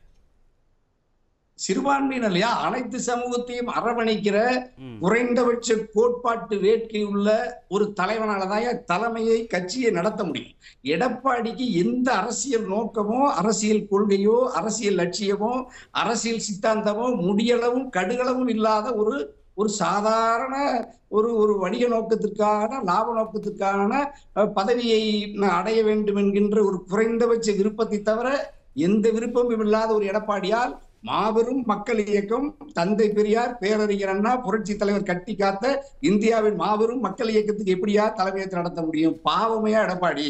[1.59, 2.49] சிறுபான்மையினர் இல்லையா?
[2.67, 4.39] அனைத்து சமூகத்தையும் அரவணைக்கிற.
[5.03, 7.29] குறைந்தபட்ச கோட்பாட்டு வேட்கை உள்ள
[7.75, 10.57] ஒரு தலைவனாலதான் தலைமையை கட்சியை நடத்த முடியும்.
[10.95, 15.55] எடப்பாடிக்கு எந்த அரசியல் நோக்கமோ அரசியல் கொள்கையோ அரசியல் லட்சியமோ
[16.03, 19.17] அரசியல் சித்தாந்தமோ முடியளவும் கடுகளவும் இல்லாத ஒரு
[19.57, 20.55] ஒரு சாதாரண
[21.09, 23.93] ஒரு ஒரு வணிக நோக்கத்திற்கான லாப நோக்கத்திற்கான
[24.59, 25.03] பதவியை
[25.59, 28.29] அடைய வேண்டும் என்கின்ற ஒரு குறைந்தபட்ச விருப்பத்தை தவிர
[28.87, 30.73] எந்த விருப்பமும் இல்லாத ஒரு எடப்பாடியால்
[31.09, 35.65] மாபெரும் மக்கள் இயக்கம் தந்தை பெரியார் பேரறிஞர் அண்ணா புரட்சி தலைவர் கட்டி காத்த
[36.11, 39.17] இந்தியாவின் மாபெரும் மக்கள் இயக்கத்துக்கு எப்படியா தலைமையேற்று நடத்த முடியும்?
[39.29, 40.29] பாவமையா எடப்பாடி.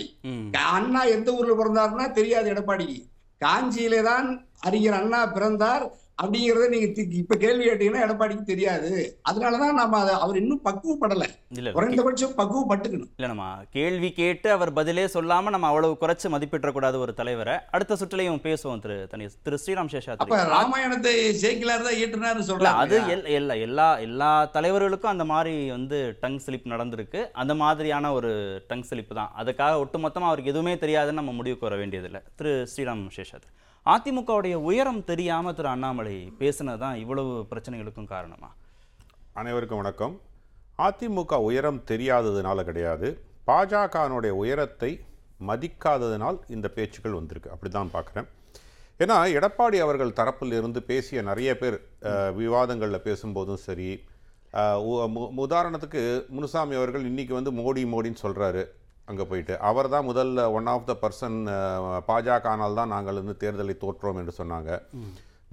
[0.77, 2.99] அண்ணா எந்த ஊர்ல பிறந்தாருன்னா தெரியாது எடப்பாடிக்கு.
[3.41, 4.27] காஞ்சியிலே தான்
[4.69, 5.85] அறிஞர் அண்ணா பிறந்தார்.
[6.23, 9.21] அப்படிங்கறத நீங்க இப்ப கேள்வி கேட்டீங்கன்னா எடப்பாடிக்கு தெரியாது.
[9.31, 11.25] அதனாலதான் நம்ம அதை அவர் இன்னும் பக்குவப்படல.
[11.73, 13.09] குறைந்தபட்சம் பக்குவப்பட்டுக்கணும்.
[13.17, 17.59] இல்ல நம்ம கேள்வி கேட்டு அவர் பதிலே சொல்லாம நம்ம அவ்வளவு குறைச்சு மதிப்பிடக்கூடாது ஒரு தலைவரை.
[17.71, 23.01] அடுத்த சுற்றுலையும் பேசுவோம் திரு தனி திரு ஸ்ரீராம் அப்ப சேஷாத்ரி ராமாயணத்தை சேக்கிலார் தான் இல்ல சொல்றாங்க அது
[23.01, 27.31] எல்- எல்லா எல்லா எல்லா தலைவர்களுக்கும் அந்த மாதிரி வந்து டங் ஸ்லிப் நடந்திருக்கு.
[27.33, 29.33] அந்த மாதிரியான ஒரு டங் ஸ்லிப் தான்.
[29.39, 32.21] அதுக்காக ஒட்டுமொத்தமா அவருக்கு எதுவுமே தெரியாதுன்னு நம்ம முடிவுக்கு வர வேண்டியதில்லை.
[32.37, 33.51] திரு ஸ்ரீராம் சேஷாத்ரி.
[33.85, 38.55] அதிமுகவுடைய உயரம் தெரியாம திரு அண்ணாமலை பேசினது தான் இவ்வளவு பிரச்சனைகளுக்கும் காரணமா?
[39.33, 40.21] அனைவருக்கும் வணக்கம்.
[40.79, 43.21] அதிமுக உயரம் தெரியாததுனால கிடையாது.
[43.47, 45.01] பாஜகனுடைய உயரத்தை
[45.47, 47.51] மதிக்காததினால் இந்த பேச்சுக்கள் வந்திருக்கு.
[47.51, 48.29] அப்படிதான் பார்க்குறேன்.
[48.99, 51.89] ஏன்னா எடப்பாடி அவர்கள் தரப்பில் இருந்து பேசிய நிறைய பேர்
[52.37, 54.05] விவாதங்களில் பேசும்போதும் சரி
[54.79, 58.67] உ- மு- உதாரணத்துக்கு முனுசாமி அவர்கள் இன்றைக்கி வந்து மோடி மோடின்னு சொல்கிறாரு
[59.11, 59.55] அங்கே போயிட்டு.
[59.69, 61.39] அவர் தான் முதல்ல ஒன் ஆஃப் த பர்சன்
[62.11, 64.71] பாஜக ஆனால் தான் நாங்கள் வந்து தேர்தலை தோற்றோம் என்று சொன்னாங்க.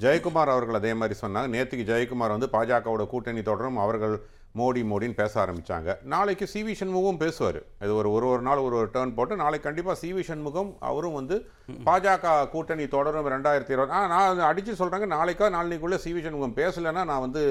[0.03, 1.49] ஜெயக்குமார் அவர்கள் அதே மாதிரி சொன்னாங்க.
[1.55, 4.15] நேற்றுக்கு ஜெயக்குமார் வந்து பாஜகவோட கூட்டணி தொடரும் அவர்கள்
[4.59, 5.89] மோடி மோடின்னு பேச ஆரம்பிச்சாங்க.
[6.13, 7.59] நாளைக்கு சி வி சண்முகம் பேசுவார்.
[7.83, 11.17] இது ஒரு ஒரு ஒரு நாள் ஒரு ஒரு டேர்ன் போட்டு நாளைக்கு கண்டிப்பாக சி வி சண்முகம் அவரும்
[11.19, 11.35] வந்து
[11.87, 13.95] பாஜக கூட்டணி தொடரும் ரெண்டாயிரத்தி இருபது.
[13.97, 17.43] ஆ நான் அடித்து சொல்கிறாங்க நாளைக்கா நாளைக்குள்ளே சி வி சண்முகம் பேசலைன்னா நான் வந்து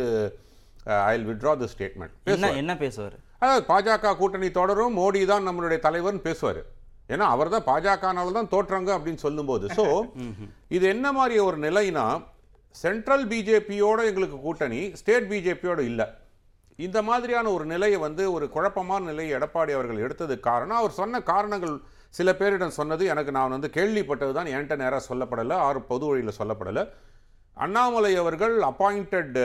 [1.08, 3.16] I will withdraw the statement என்ன பேசுவார்?
[3.42, 6.62] அதாவது பாஜக கூட்டணி தொடரும் மோடி தான் நம்மளுடைய தலைவர்னு பேசுவார்.
[7.12, 9.66] ஏன்னா அவர் தான் பாஜகனால தான் தோற்றாங்க அப்படின்னு சொல்லும்போது.
[9.78, 9.84] ஸோ
[10.76, 12.04] இது என்ன மாதிரி ஒரு நிலைனா
[12.74, 16.06] சென்ட்ரல் பிஜேபியோட எங்களுக்கு கூட்டணி ஸ்டேட் பிஜேபியோட இல்லை.
[16.78, 21.74] இந்த மாதிரியான ஒரு நிலையை வந்து ஒரு குழப்பமான நிலையை எடப்பாடி அவர்கள் எடுத்ததுக்கு காரணம் அவர் சொன்ன காரணங்கள்
[22.18, 26.84] சில பேரிடம் சொன்னது எனக்கு நான் வந்து கேள்விப்பட்டது தான் என்கிட்ட நேராக சொல்லப்படலை ஆறு பொது வழியில் சொல்லப்படலை.
[27.56, 29.36] அண்ணாமலை அவர்கள் அப்பாயிண்டட்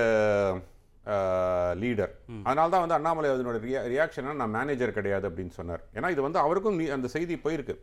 [1.79, 2.09] லீடர்
[2.43, 5.83] அதனால தான் வந்து அண்ணாமலை அதனோட ரியா ரியாக்ஷனாக நான் மேனேஜர் கிடையாது அப்படின்னு சொன்னார்.
[5.93, 7.77] ஏன்னா இது வந்து அவருக்கும் அந்த செய்தி போயிருக்கு.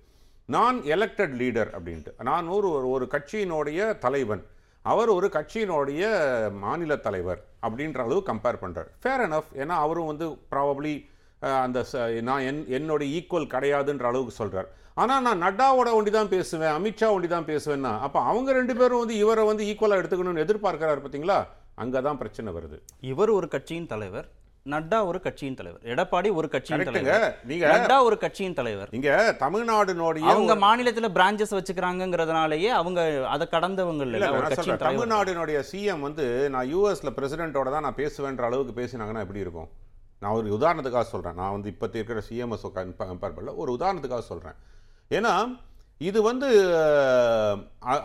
[0.46, 2.22] நான் எலெக்டட் லீடர் அப்படின்ட்டு.
[2.22, 4.44] நான் ஒரு ஒரு- கட்சியினுடைய தலைவன்.
[4.82, 6.02] அவர் ஒரு கட்சியினுடைய
[6.52, 9.44] மாநில தலைவர் அப்படின்ற அளவு கம்பேர் பண்ணுறார் ஃபேர் enough.
[9.56, 11.10] ஏன்னா அவரும் வந்து ப்ராபப்ளி
[11.62, 11.84] அந்த
[12.22, 17.28] நான் என் என்னோட ஈக்குவல் கிடையாதுன்ற அளவுக்கு சொல்கிறார் ஆனால் நான் நட்டாவோட ஒண்டி தான் பேசுவேன் அமித்ஷா ஒண்டி
[17.28, 21.46] தான் பேசுவேன்னா அப்போ அவங்க ரெண்டு பேரும் வந்து இவரை வந்து ஈக்குவலாக எடுத்துக்கணும்னு எதிர்பார்க்கிறாரு பார்த்தீங்களா?
[21.80, 22.78] அங்கே தான் பிரச்சனை வருது.
[23.10, 24.28] இவர் ஒரு கட்சியின் தலைவர்
[24.72, 28.90] நட்டா ஒரு கட்சியின் தலைவர் எடப்பாடி ஒரு கட்சியின் தலைவர் நீங்க நட்டா ஒரு கட்சியின் தலைவர்.
[28.98, 33.00] இங்க தமிழ்நாடுனுடைய அவங்க மாநிலத்துல பிரான்ச்சஸ் வச்சுக்கிறாங்கங்கிறதுனாலயே அவங்க
[33.34, 39.44] அதை கடந்தவங்க இல்ல தமிழ்நாடுனுடைய சிஎம் வந்து நான் யூஎஸ்ல பிரசிடென்ட்டோட தான் நான் பேசுவேன்ற அளவுக்கு பேசினாங்கன்னா எப்படி
[39.46, 39.70] இருக்கும்?
[40.22, 41.36] நான் ஒரு உதாரணத்துக்காக சொல்றேன்.
[41.40, 44.56] நான் வந்து இப்போத்தி இருக்கிற சிஎம்எஸ் கம்பேர் பண்ணல ஒரு உதாரணத்துக்காக சொல்றேன்.
[45.18, 45.34] ஏன்னா
[46.10, 46.48] இது வந்து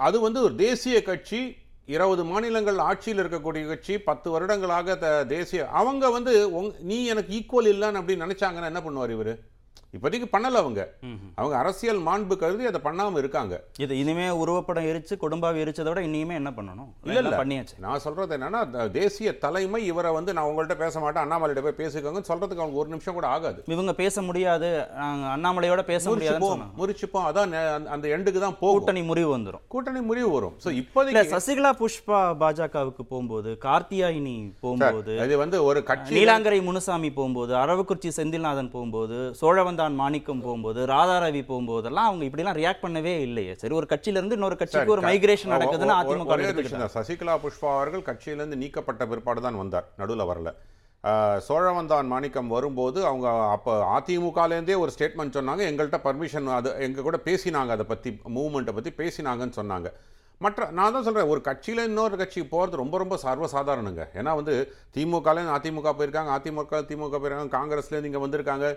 [0.08, 1.42] அது வந்து ஒரு தேசிய கட்சி
[1.88, 7.70] இருபது மாநிலங்கள் ஆட்சியில் இருக்கக்கூடிய கட்சி பத்து வருடங்களாக த- தேசிய அவங்க வந்து உங் நீ எனக்கு ஈக்குவல்
[7.72, 9.32] இல்லைன்னு அப்படின்னு நினைச்சாங்கன்னா என்ன பண்ணுவார் இவர்?
[9.94, 10.82] இப்போதைக்கு பண்ணல அவங்க.
[11.36, 13.64] அவங்க அரசியல் மாண்பு கருதி அதை பண்ணாம இருக்காங்க.
[13.78, 16.90] இது இனிமே உருவப்படம் எரிச்சு கொடும்பாவி எரிச்சதை விட இனிமே என்ன பண்ணணும்?
[17.04, 17.44] இல்ல, இல்ல.
[17.44, 17.76] பண்ணியாச்சு.
[17.80, 22.62] நான் சொல்றது என்னன்னா தேசிய தலைமை இவரை வந்து நான் உங்கள்ட்ட பேச மாட்டேன் அண்ணாமலையிட்ட போய் பேசிக்கோங்கன்னு சொல்றதுக்கு
[22.62, 23.64] அவங்க ஒரு நிமிஷம் கூட ஆகாது.
[23.68, 24.70] இவங்க பேச முடியாது
[25.36, 27.26] அண்ணாமலையோட பேச முடியாதுன்னு முறிச்சுப்போம்.
[27.30, 27.54] அதான்
[27.88, 28.78] அந்த- எண்டுக்கு தான் போகும்.
[28.78, 29.64] கூட்டணி முறிவு வந்துரும்.
[29.68, 30.56] கூட்டணி முறிவு வரும்.
[30.64, 37.54] ஸோ இப்போதைக்கு சசிகலா புஷ்பா பாஜகவுக்கு போகும்போது கார்த்தியாயினி போகும்போது இது வந்து ஒரு கட்சி நீலாங்கரை முனுசாமி போகும்போது
[37.56, 39.18] அரவக்குறிச்சி செந்தில்நாதன் போகும்போது
[39.78, 43.54] சோழவந்தான் மாணிக்கம் போகும்போது ராதாரவி போகும்போதெல்லாம் அவங்க இப்படிலாம் ரியாக்ட் பண்ணவே இல்லையே.
[43.62, 46.38] சரி ஒரு கட்சியில இருந்து இன்னொரு கட்சிக்கு ஒரு மைக்ரேஷன் நடக்குதுன்னு அதிமுக
[46.72, 46.94] தான்.
[46.96, 50.52] சசிகலா புஷ்பா அவர்கள் கட்சியிலேருந்து நீக்கப்பட்ட பிற்பாடு தான் வந்தார் நடுவில் வரல.
[51.48, 57.72] சோழவந்தான் மாணிக்கம் வரும்போது அவங்க அப்போ அதிமுகலேருந்தே ஒரு ஸ்டேட்மெண்ட் சொன்னாங்க எங்கள்கிட்ட பர்மிஷன் அது எங்க கூட பேசினாங்க
[57.78, 59.90] அதை பற்றி மூவ்மெண்ட்டை பற்றி பேசினாங்கன்னு சொன்னாங்க.
[60.42, 64.04] மற்ற நான் தான் சொல்கிறேன் ஒரு கட்சியில் இன்னொரு கட்சிக்கு போகிறது ரொம்ப ரொம்ப சர்வசாதாரணங்க.
[64.20, 64.56] ஏன்னா வந்து
[64.96, 68.68] திமுகலேருந்து அதிமுக போயிருக்காங்க அதிமுக திமுக போயிருக்காங்க காங்கிரஸ்லேருந்து இங்கே வந்திருக்காங்க.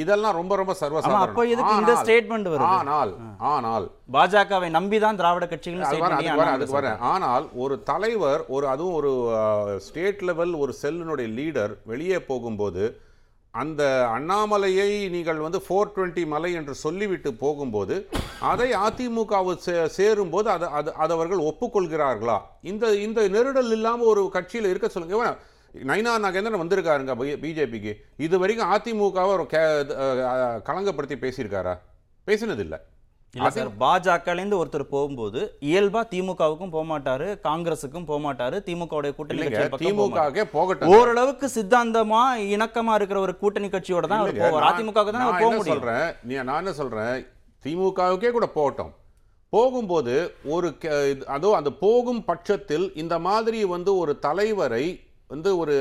[0.00, 2.72] இதெல்லாம் ரொம்ப ரொம்ப ஆமா அப்ப எதுக்கு இந்த சர்வசாதாரணம் ஸ்டேட்மெண்ட் வருது.
[2.78, 3.12] ஆனால்
[3.52, 9.12] ஆனால் பாஜகவை நம்பி தான் திராவிட கட்சிகள் அதுக்கு வரேன், ஆனால் ஒரு தலைவர் ஒரு அதுவும் ஒரு
[9.86, 12.84] ஸ்டேட் லெவல் ஒரு செல்லினுடைய லீடர் வெளியே போகும்போது
[13.54, 13.82] அந்த
[14.16, 17.96] அண்ணாமலையை நீங்கள் வந்து ஃபோர் டுவெண்ட்டி மலை என்று சொல்லிவிட்டு போகும்போது
[18.50, 22.36] அதை அதிமுகவு சே சேரும்போது அதை அது அது அவர்கள் ஒப்புக்கொள்கிறார்களா?
[22.70, 25.34] இந்த இந்த நெருடல் இல்லாமல் ஒரு கட்சியில் இருக்க சொல்லுங்க.
[25.74, 27.92] நைனா நாகேந்திரன் வந்திருக்காருங்க பிஜேபிக்கு.
[28.24, 29.44] இது வரைக்கும் அதிமுகவை ஒரு
[30.68, 31.74] களங்கப்படுத்தி பேசியிருக்காரா?
[32.26, 32.78] பேசினதில்லை.
[33.34, 39.46] இல்ல சார் பாஜகல இருந்து ஒருத்தர் போகும்போது இயல்பா திமுகவுக்கும் போக மாட்டாரு காங்கிரஸுக்கும் போக மாட்டாரு திமுகவுடைய கூட்டணி.
[39.84, 40.90] திமுகவே போகட்டும்.
[40.96, 42.22] ஓரளவுக்கு சித்தாந்தமா
[42.54, 44.66] இணக்கமா இருக்கிற ஒரு கூட்டணி கட்சியோட தான் அவர் போவார்.
[44.70, 45.78] அதிமுக தான் அவர் போக முடியும்.
[45.78, 46.08] சொல்றேன்?
[46.26, 47.16] நீ நான் என்ன சொல்றேன்?
[47.64, 48.92] திமுகவுக்கே கூட போகட்டும்.
[49.52, 50.16] போகும்போது
[50.56, 50.68] ஒரு
[51.36, 54.84] அதோ அந்த போகும் பட்சத்தில் இந்த மாதிரி வந்து ஒரு தலைவரை
[55.32, 55.74] வந்து ஒரு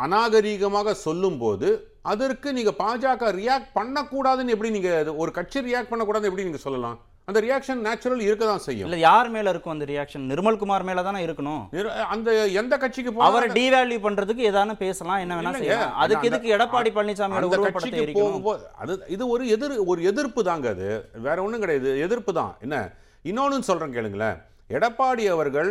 [0.00, 1.68] அநாகரீகமாக சொல்லும்போது
[2.02, 6.98] அதற்கு நீங்க பாஜக ரியாக்ட் பண்ணக்கூடாதுன்னு எப்படி நீங்க இது- ஒரு கட்சி ரியாக்ட் பண்ணக்கூடாதுன்னு எப்படி நீங்க சொல்லலாம்?
[7.24, 8.86] அந்த ரியாக்ஷன் நேச்சுரல் இருக்க தான் செய்யும்.
[8.86, 11.60] இல்ல யார் மேல இருக்கும் அந்த ரியாக்ஷன் நிர்மல்குமார் மேல தானே இருக்கணும்.
[12.06, 15.52] அந்த எந்த கட்சிக்கு அவரை டிவேல்யூ பண்றதுக்கு ஏதானு பேசலாம் என்ன வேணா.
[15.56, 15.94] செய்யலாம்.
[15.96, 20.88] அதுக்கு எதுக்கு எடப்பாடி உருவப்படத்தை கட்சிக்கு போகும்போது அது இது ஒரு எதிர் ஒரு எதிர்ப்பு தாங்க அது.
[21.20, 22.56] வேற ஒண்ணும் கிடையாது எதிர்ப்பு தான்.
[22.60, 22.76] என்ன?
[23.24, 24.38] இன்னொன்னு சொல்றேன் கேளுங்களேன்.
[24.70, 25.70] எடப்பாடி அவர்கள்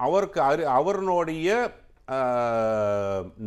[0.00, 1.50] அவருக்கு அவருடைய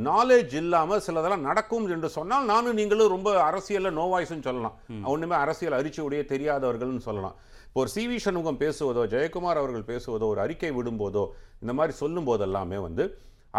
[0.08, 4.76] நாலேஜ் இல்லாம சிலதெல்லாம் நடக்கும் என்று சொன்னால் நானும் நீங்களும் ரொம்ப அரசியல்ல நோவாய்ஸ்னு சொல்லலாம்.
[5.14, 7.36] ஒண்ணுமே அரசியல் அரிச்சுடைய தெரியாதவர்கள்னு சொல்லலாம்.
[7.68, 11.24] இப்போ ஒரு சி வி சண்முகம் பேசுவதோ ஜெயக்குமார் அவர்கள் பேசுவதோ ஒரு அறிக்கை விடும்போதோ
[11.64, 13.04] இந்த மாதிரி சொல்லும் போதெல்லாமே வந்து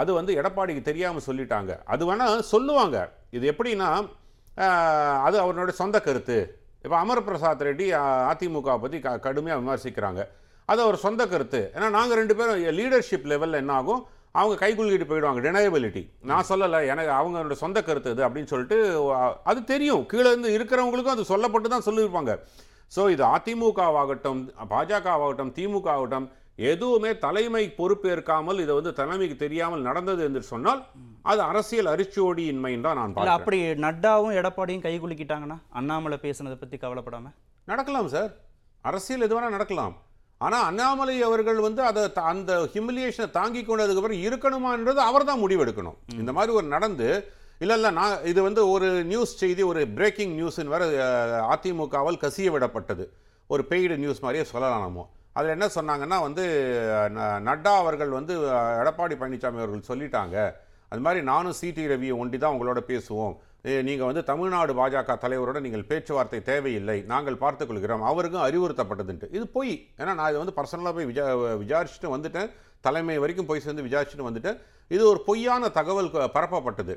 [0.01, 1.73] அது வந்து எடப்பாடிக்கு தெரியாம சொல்லிட்டாங்க.
[1.93, 2.99] அது வேணா சொல்லுவாங்க.
[3.37, 3.89] இது எப்படின்னா
[5.27, 6.39] அது அவருடைய சொந்த கருத்து.
[6.85, 7.87] இப்போ அமர் பிரசாத் ரெட்டி
[8.31, 10.23] அதிமுக பற்றி க கடுமையாக விமர்சிக்கிறாங்க.
[10.71, 11.61] அது அவர் சொந்த கருத்து.
[11.77, 14.03] ஏன்னா நாங்கள் ரெண்டு பேரும் லீடர்ஷிப் லெவலில் என்ன ஆகும்?
[14.41, 15.41] அவங்க கைக்குள்ளிட்டு போயிடுவாங்க.
[15.47, 18.79] டினையபிலிட்டி நான் சொல்லலை எனக்கு அவங்களோட சொந்த கருத்து இது அப்படின்னு சொல்லிட்டு
[19.51, 20.05] அது தெரியும்.
[20.13, 22.35] கீழே இருந்து இருக்கிறவங்களுக்கும் அது சொல்லப்பட்டு தான் சொல்லியிருப்பாங்க.
[22.95, 24.41] ஸோ இது அதிமுகவாகட்டும்
[24.73, 26.29] பாஜகவாகட்டும் திமுக ஆகட்டும்
[26.71, 30.81] எதுவுமே தலைமை பொறுப்பேற்காமல் இது வந்து தலைமைக்கு தெரியாமல் நடந்தது என்று சொன்னால்
[31.31, 33.39] அது அரசியல் அரிச்சோடியின்மைன்னு தான் நான் பார்க்கிறேன்.
[33.39, 37.33] அப்படி நட்டாவும் எடப்பாடியும் கை குலுக்கிட்டாங்கன்னா அண்ணாமலை பேசுனதை பத்தி கவலைப்படாம?
[37.73, 38.31] நடக்கலாம் சார்.
[38.91, 39.95] அரசியல் எது வேணால் நடக்கலாம்.
[40.43, 45.95] ஆனால் அண்ணாமலை அவர்கள் வந்து அதை த- அந்த ஹியூமிலியேஷனை தாங்கி கொண்டதுக்கப்புறம் இருக்கணுமான்றது அவர் தான் முடிவெடுக்கணும்.
[46.19, 47.29] இந்த மாதிரி ஒரு நடந்து
[47.59, 50.87] இல்லை இல்லை நான் இது வந்து ஒரு நியூஸ் செய்தி ஒரு பிரேக்கிங் நியூஸ்னு வேற
[51.43, 53.07] அதிமுகவால் கசிய விடப்பட்டது.
[53.47, 54.81] ஒரு பெய்டு நியூஸ் மாதிரியே சொல்லலாம்?
[54.81, 56.45] நம்ம அதில் என்ன சொன்னாங்கன்னா வந்து
[57.15, 60.53] ந- நட்டா அவர்கள் வந்து எடப்பாடி பழனிசாமி அவர்கள் சொல்லிட்டாங்க.
[60.89, 63.37] அது மாதிரி நானும் சிடி ரவியை ஒண்டி தான் உங்களோட பேசுவோம்.
[63.65, 66.97] ஏ, நீங்க வந்து தமிழ்நாடு பாஜக தலைவரோட நீங்கள் பேச்சுவார்த்தை தேவையில்லை.
[67.11, 69.27] நாங்கள் பார்த்துக் கொள்கிறோம் அவருக்கும் அறிவுறுத்தப்பட்டதுன்ட்டு.
[69.33, 69.71] இது பொய்.
[69.99, 71.25] ஏன்னா நான் இதை வந்து பர்சனலாக போய் விஜா
[71.63, 72.49] விசாரிச்சுட்டு வந்துட்டேன்.
[72.85, 74.57] தலைமை வரைக்கும் போய் சேர்ந்து விசாரிச்சுட்டு வந்துட்டேன்.
[74.91, 76.95] இது ஒரு பொய்யான தகவல் பரப்பப்பட்டது.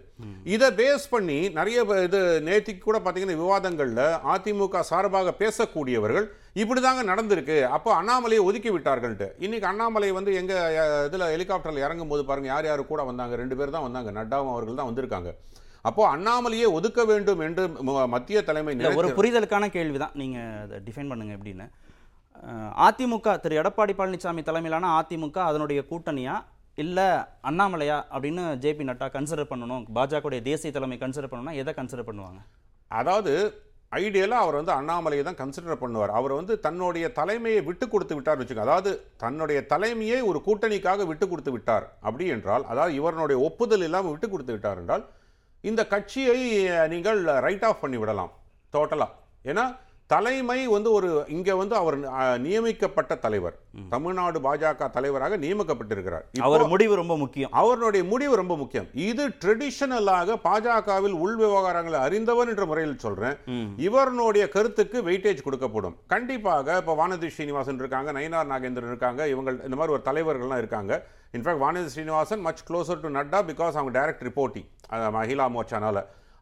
[0.47, 6.25] இதை பேஸ் பண்ணி நிறைய இது நேத்திக்கு கூட பார்த்தீங்கன்னா விவாதங்களில் அதிமுக சார்பாக பேசக்கூடியவர்கள்
[6.55, 7.57] இப்படி தாங்க நடந்திருக்கு.
[7.75, 9.27] அப்போ அண்ணாமலையை ஒதுக்கி விட்டார்கள்ட்டு.
[9.39, 13.35] இன்னைக்கு அண்ணாமலை வந்து எங்க அஹ், இதுல ஹெலிகாப்டர்ல இறங்கும் போது பாருங்க யார் யார் கூட வந்தாங்க?
[13.35, 14.11] ரெண்டு பேர் தான் வந்தாங்க.
[14.19, 15.31] நட்டாவும் அவர்கள் தான் வந்திருக்காங்க.
[15.87, 17.63] அப்போ அண்ணாமலையை ஒதுக்க வேண்டும் என்று
[18.13, 21.67] மத்திய தலைமை ஒரு புரிதலுக்கான கேள்வி தான் நீங்க அதை டிஃபைன் பண்ணுங்க எப்படின்னு.
[22.85, 26.35] அதிமுக திரு எடப்பாடி பழனிசாமி தலைமையிலான அதிமுக அதனுடைய கூட்டணியா?
[26.83, 26.99] இல்ல
[27.49, 29.83] அண்ணாமலையா அப்படின்னு ஜேபி நட்டா கன்சிடர் பண்ணணும்?
[29.97, 32.39] பாஜகவுடைய தேசிய தலைமை கன்சிடர் பண்ணணும்னா எதை கன்சிடர் பண்ணுவாங்க?
[32.99, 33.33] அதாவது
[33.99, 36.13] ஐடியலாக அவர் வந்து அண்ணாமலையை தான் கன்சிடர் பண்ணுவார்.
[36.19, 38.91] அவர் வந்து தன்னுடைய தலைமையை விட்டு கொடுத்து விட்டார் வச்சுக்கோங்க அதாவது
[39.23, 41.85] தன்னுடைய தலைமையை ஒரு கூட்டணிக்காக விட்டு கொடுத்து விட்டார்.
[42.07, 45.05] அப்படி என்றால் அதாவது இவருடைய ஒப்புதல் இல்லாமல் விட்டு கொடுத்து விட்டார் என்றால்
[45.69, 46.37] இந்த கட்சியை
[46.93, 48.31] நீங்கள் ரைட் ஆஃப் பண்ணி விடலாம்
[48.75, 49.11] டோட்டலாக
[49.51, 49.65] ஏன்னா
[50.13, 51.95] தலைமை வந்து ஒரு இங்க வந்து அவர்
[52.43, 53.55] நியமிக்கப்பட்ட தலைவர்.
[53.93, 56.25] தமிழ்நாடு பாஜக தலைவராக நியமிக்கப்பட்டிருக்கிறார்.
[56.47, 57.51] அவர் முடிவு ரொம்ப முக்கியம்.
[57.61, 58.87] அவருடைய முடிவு ரொம்ப முக்கியம்.
[59.07, 63.35] இது ட்ரெடிஷனலாக பாஜகவில் உள் விவகாரங்களை அறிந்தவர் என்ற முறையில் சொல்றேன்.
[63.87, 65.97] இவருடைய கருத்துக்கு வெயிட்டேஜ் கொடுக்கப்படும்.
[66.15, 70.93] கண்டிப்பாக இப்போ வானதி ஸ்ரீனிவாசன் இருக்காங்க நயினார் நாகேந்திரன் இருக்காங்க இவங்க இந்த மாதிரி ஒரு தலைவர்கள்லாம் இருக்காங்க.
[71.37, 74.67] In fact Vanathi Srinivasan much closer to Nadda because அவங்க டைரக்ட் ரிப்போர்ட்டிங்
[75.17, 75.97] மகிழா மோர்ச்சானால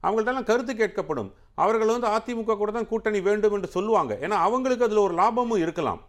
[0.05, 1.29] அவங்கள்ட்டெல்லாம் கருத்து கேட்கப்படும்.
[1.63, 4.13] அவர்கள் வந்து அதிமுக கூட தான் கூட்டணி வேண்டும் என்று சொல்லுவாங்க.
[4.25, 6.01] ஏன்னா அவங்களுக்கு அதில் ஒரு லாபமும் இருக்கலாம்.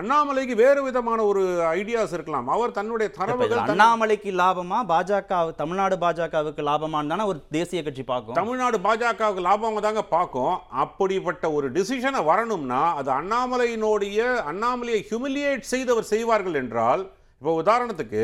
[0.00, 1.42] அண்ணாமலைக்கு வேறு விதமான ஒரு
[1.78, 2.46] ஐடியாஸ் இருக்கலாம்.
[2.54, 8.38] அவர் தன்னுடைய தரவுகள் அண்ணாமலைக்கு லாபமா பாஜக தமிழ்நாடு பாஜகவுக்கு லாபமான்னு தானே ஒரு தேசிய கட்சி பார்க்கும்.
[8.40, 10.54] தமிழ்நாடு பாஜகவுக்கு லாபம் தாங்க பார்க்கும்.
[10.84, 17.04] அப்படிப்பட்ட ஒரு டிசிஷனை வரணும்னா அது அண்ணாமலையினுடைய அண்ணாமலையை ஹியூமிலியேட் செய்தவர் செய்வார்கள் என்றால்
[17.42, 18.20] இப்போ உதாரணத்துக்கு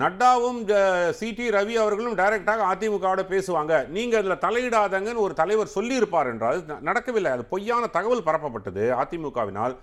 [0.00, 0.58] நட்டாவும்
[1.18, 3.72] சிடி ரவி அவர்களும் டைரக்டாக அதிமுகவோட பேசுவாங்க.
[3.94, 7.30] நீங்க அதுல தலையிடாதங்கன்னு ஒரு தலைவர் சொல்லியிருப்பார் என்றால் நடக்கவில்லை.
[7.36, 9.74] அது பொய்யான தகவல் பரப்பப்பட்டது அதிமுகவினால்.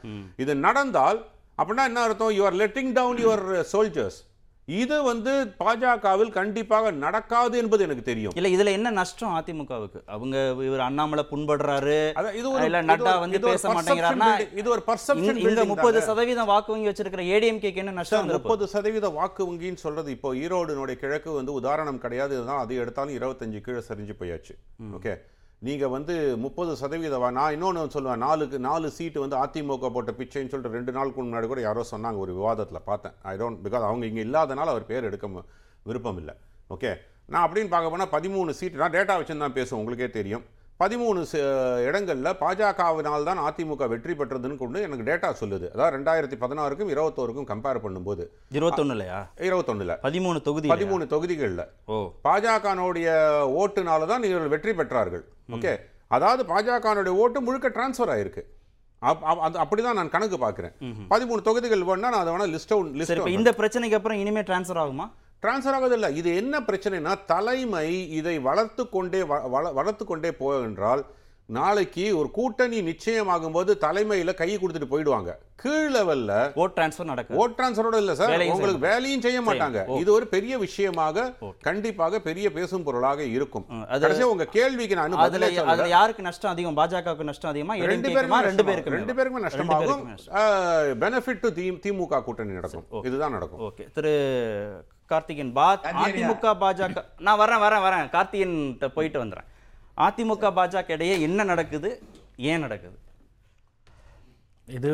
[0.44, 1.20] இது நடந்தால்
[1.62, 2.36] அப்படின்னா என்ன அர்த்தம்?
[2.38, 4.20] You are letting down your soldiers
[4.68, 8.34] இது வந்து பாஜகவில் கண்டிப்பாக நடக்காது என்பது எனக்கு தெரியும்.
[8.40, 10.00] இல்ல இதுல என்ன நஷ்டம் அதிமுகவுக்கு?
[10.16, 10.36] அவங்க
[10.70, 12.00] இவர் அண்ணாமலை புண்படுறாரு.
[12.40, 14.30] இது ஒரு இல்ல நட்டா வந்து பேச மாட்டேங்கிறாருன்னா.
[14.62, 18.30] இது ஒரு பர்செப்ஷன் இங்க முப்பது சதவீதம் வாக்கு வங்கி வச்சிருக்கிற ஏடிஎம்கேக்கு என்ன நஷ்டம்?
[18.38, 22.36] முப்பது சதவீத வாக்கு வங்கின்னு சொல்றது இப்போ ஈரோடுனுடைய கிழக்கு வந்து உதாரணம் கிடையாது.
[22.38, 24.56] இதுதான் அது எடுத்தாலும் இருபத்தஞ்சு கீழே சரிஞ்சு போயாச்சு.
[25.00, 25.16] ஓகே?
[25.62, 30.50] நீங்கள் வந்து முப்பது சதவீத வா- நான் இன்னொன்று சொல்லுவேன் நாலுக்கு நாலு சீட்டு வந்து அதிமுக போட்ட பிச்சைன்னு
[30.50, 33.16] சொல்லிட்டு ரெண்டு நாளுக்கு முன்னாடி கூட யாரோ சொன்னாங்க ஒரு விவாதத்தில் பார்த்தேன்.
[33.24, 35.28] ஐ டோன்ட் பிகாஸ் அவங்க இங்கே இல்லாதனால அவர் பேர் எடுக்க
[35.84, 36.36] விருப்பம் இல்லை.
[36.70, 36.92] ஓகே
[37.30, 40.44] நான் அப்படின்னு பார்க்க போனால் பதிமூணு சீட்டு நான் டேட்டா வச்சுன்னு தான் பேசுவேன் உங்களுக்கே தெரியும்.
[40.84, 41.26] பதிமூணு
[41.78, 45.80] இடங்களில் பாஜகவினால் தான் அதிமுக வெற்றி பெற்றதுன்னு கொண்டு எனக்கு டேட்டா சொல்லுது.
[45.80, 48.28] அதாவது ரெண்டாயிரத்தி பதினாறுக்கும் இருபத்தோருக்கும் கம்பேர் பண்ணும்போது.
[48.52, 49.28] இருபத்தொன்னுலயா?
[49.38, 49.98] இருபத்தொன்னுல.
[50.04, 51.68] பதிமூணு தொகுதி பதிமூணு தொகுதிகளில்.
[51.86, 52.12] ஓ.
[52.24, 53.08] பாஜகனுடைய
[53.60, 55.22] ஓட்டுனால தான் இவர்கள் வெற்றி பெற்றார்கள்.
[55.52, 55.80] ஓகே?
[56.08, 58.42] அதாவது பாஜகனுடைய ஓட்டு முழுக்க டிரான்ஸ்ஃபர் ஆயிருக்கு.
[59.02, 60.72] அப்- அப்- அது அப்படிதான் நான் கணக்கு பார்க்கிறேன்.
[61.10, 65.12] பதிமூணு தொகுதிகள் வேணா நான் அதை வேணா லிஸ்ட் லிஸ்ட் இந்த பிரச்சனைக்கு அப்புறம் இனிமே டிரான்ஸ்ஃபர் ஆகுமா?
[65.42, 66.16] டிரான்ஸ்ஃபர் ஆகுதில்ல.
[66.16, 71.04] இது என்ன பிரச்சனைனா தலைமை இதை வளர்த்து கொண்டே வ- வள- வளர்த்து கொண்டே போகின்றால்
[71.56, 75.32] நாளைக்கு ஒரு கூட்டணி நிச்சயமாகும் போது தலைமையில கை கொடுத்துட்டு போயிடுவாங்க.
[75.62, 76.32] கீழ் லெவல்ல
[76.62, 78.32] ஓட் டிரான்ஸ்ஃபர் நடக்கும் ஓட் டிரான்ஸ்ஃபரோட இல்ல சார்.
[78.34, 79.80] வேலையும் உங்களுக்கு வேலையும் செய்ய மாட்டாங்க.
[80.02, 81.26] இது ஒரு பெரிய விஷயமாக
[81.68, 83.66] கண்டிப்பாக பெரிய பேசும் பொருளாக இருக்கும்.
[84.04, 85.52] கடைசியா உங்க கேள்விக்கு நான் அதுல.
[85.76, 86.78] அதுல யாருக்கு நஷ்டம் அதிகம்?
[86.82, 87.80] பாஜகவுக்கு நஷ்டம் அதிகமா?
[87.94, 88.70] ரெண்டு பேருக்கும் ரெண்டு நஷ்டமாகும்.
[88.72, 90.06] பேருக்கு ரெண்டு பேருக்குமே நஷ்டமாகும்
[91.06, 91.52] பெனிஃபிட் டு
[91.88, 92.88] திமுக கூட்டணி நடக்கும்.
[93.10, 93.62] இதுதான் நடக்கும்.
[93.70, 93.86] ஓகே.
[93.98, 94.16] திரு
[95.14, 97.04] கார்த்திகேயன் பா கார்த்திகேயன் அதிமுக பாஜக.
[97.28, 98.58] நான் வரேன் வரேன் வரேன் கார்த்திகேயன்
[98.98, 99.50] போயிட்டு வந்துடுறேன்
[100.06, 101.90] அதிமுக பாஜக இடையே என்ன நடக்குது?
[102.52, 102.98] ஏன் நடக்குது?
[104.78, 104.92] இது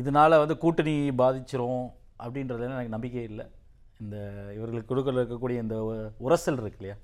[0.00, 1.86] இதனால வந்து கூட்டணி பாதிச்சிரும்
[2.24, 3.46] அப்படின்றதுல எனக்கு நம்பிக்கை இல்லை.
[4.02, 4.16] இந்த
[4.56, 5.76] இவர்களுக்கு கொடுக்கல இருக்கக்கூடிய இந்த
[6.28, 6.96] உரசல் இருக்கு இல்லையா?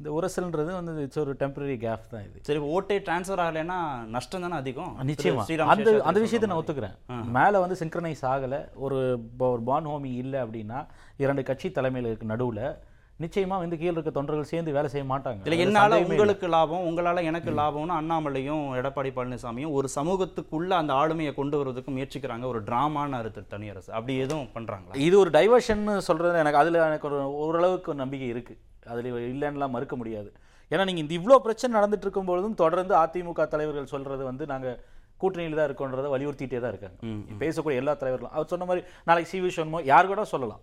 [0.00, 2.40] இந்த உரசல்ன்றது வந்து இட்ஸ் ஒரு டெம்பரரி கேப் தான் இது.
[2.48, 3.78] சரி ஓட்டே டிரான்ஸ்ஃபர் ஆகலைன்னா
[4.14, 4.92] நஷ்டம் தானே அதிகம்?
[5.10, 5.44] நிச்சயமா.
[5.44, 6.60] திரு ஸ்ரீராம் அந்த அந்த விஷயத்தை நான்.
[6.60, 7.24] ஒத்துக்கிறேன்.
[7.38, 8.60] மேலே வந்து சிங்க்ரனைஸ் ஆகலை.
[8.86, 8.98] ஒரு
[9.38, 10.80] ஒரு பான் ஹோமி இல்லை அப்படின்னா
[11.24, 12.62] இரண்டு கட்சி தலைமையில் இருக்க நடுவில்.
[13.22, 15.40] நிச்சயமா வந்து கீழே இருக்க தொண்டர்கள் சேர்ந்து வேலை செய்ய மாட்டாங்க.
[15.46, 15.96] இல்ல என்னால.
[16.08, 22.44] உங்களுக்கு லாபம் உங்களால எனக்கு லாபம்னு அண்ணாமலையும் எடப்பாடி பழனிசாமியும் ஒரு சமூகத்துக்குள்ள அந்த ஆளுமையை கொண்டு வருவதற்கு முயற்சிக்கிறாங்க.
[22.52, 23.90] ஒரு டிராமான்னு அறுத்து தனியரசு.
[23.96, 25.00] அப்படி எதுவும் பண்றாங்களா?
[25.08, 28.56] இது ஒரு டைவர்ஷன் சொல்றது எனக்கு அதில் எனக்கு ஒரு ஓரளவுக்கு ஒரு நம்பிக்கை இருக்கு.
[28.92, 30.30] அதில் இல்லைன்னுலாம் மறுக்க முடியாது.
[30.72, 34.78] ஏன்னா நீங்கள் இந்த இவ்வளோ பிரச்சனை நடந்துட்டு இருக்கும் பொழுதும் தொடர்ந்து அதிமுக தலைவர்கள் சொல்றது வந்து நாங்கள்
[35.22, 36.98] கூட்டணியில் தான் இருக்கோன்றதை வலியுறுத்திட்டே தான் இருக்காங்க.
[37.42, 38.34] பேசக்கூடிய எல்லா தலைவர்களும்.
[38.36, 40.62] அவர் சொன்ன மாதிரி நாளைக்கு சி வி சண்முகம் யார் கூட சொல்லலாம்?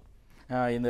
[0.77, 0.89] இந்த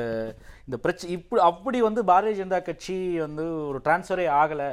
[0.68, 4.70] இந்த பிரச்சனை இப்படி அப்படி வந்து பாரதிய ஜனதா கட்சி வந்து ஒரு டிரான்ஸ்ஃபரே ஆகலை.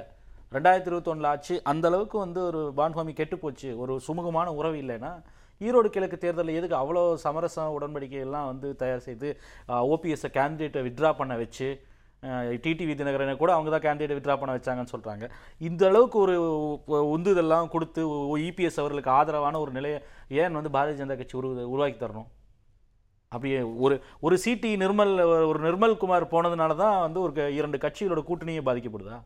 [0.57, 1.55] ரெண்டாயிரத்தி இருபத்தொன்னில் ஆச்சு.
[1.73, 5.13] அந்த அளவுக்கு வந்து ஒரு பான்ஹாமி கெட்டுப்போச்சு ஒரு சுமூகமான உறவு இல்லைன்னா
[5.67, 9.29] ஈரோடு கிழக்கு தேர்தலில் எதுக்கு அவ்வளோ சமரச உடன்படிக்கையெல்லாம் வந்து தயார் செய்து
[9.93, 11.69] ஓபிஎஸ்ஸை கேண்டிடேட்டை வித்ட்ரா பண்ண வச்சு
[12.65, 15.25] டிடிவி தினகரனை கூட அவங்க தான் கேண்டிடேட் வித்ரா பண்ண வச்சாங்கன்னு சொல்கிறாங்க
[15.69, 16.35] இந்த அளவுக்கு ஒரு
[17.15, 18.03] உந்துதெல்லாம் கொடுத்து
[18.49, 19.99] இபிஎஸ் அவர்களுக்கு ஆதரவான ஒரு நிலையை
[20.43, 22.29] ஏன் வந்து பாரதிய ஜனதா கட்சி உரு உருவாக்கி தரணும்?
[23.33, 25.13] அப்படியே ஒரு ஒரு சிடி நிர்மல்
[25.47, 29.19] ஒரு நிர்மல் குமார் போனதுனால தான் வந்து ஒரு இரண்டு கட்சிகளோட கூட்டணியே பாதிக்கப்படுதா?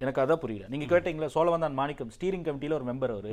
[0.00, 0.68] எனக்கு அதான் புரியல.
[0.68, 1.28] நீங்க கேட்டீங்களா?
[1.34, 3.32] சோழவந்தான் மாணிக்கம் ஸ்டீரிங் கமிட்டியில ஒரு மெம்பர் அவரு.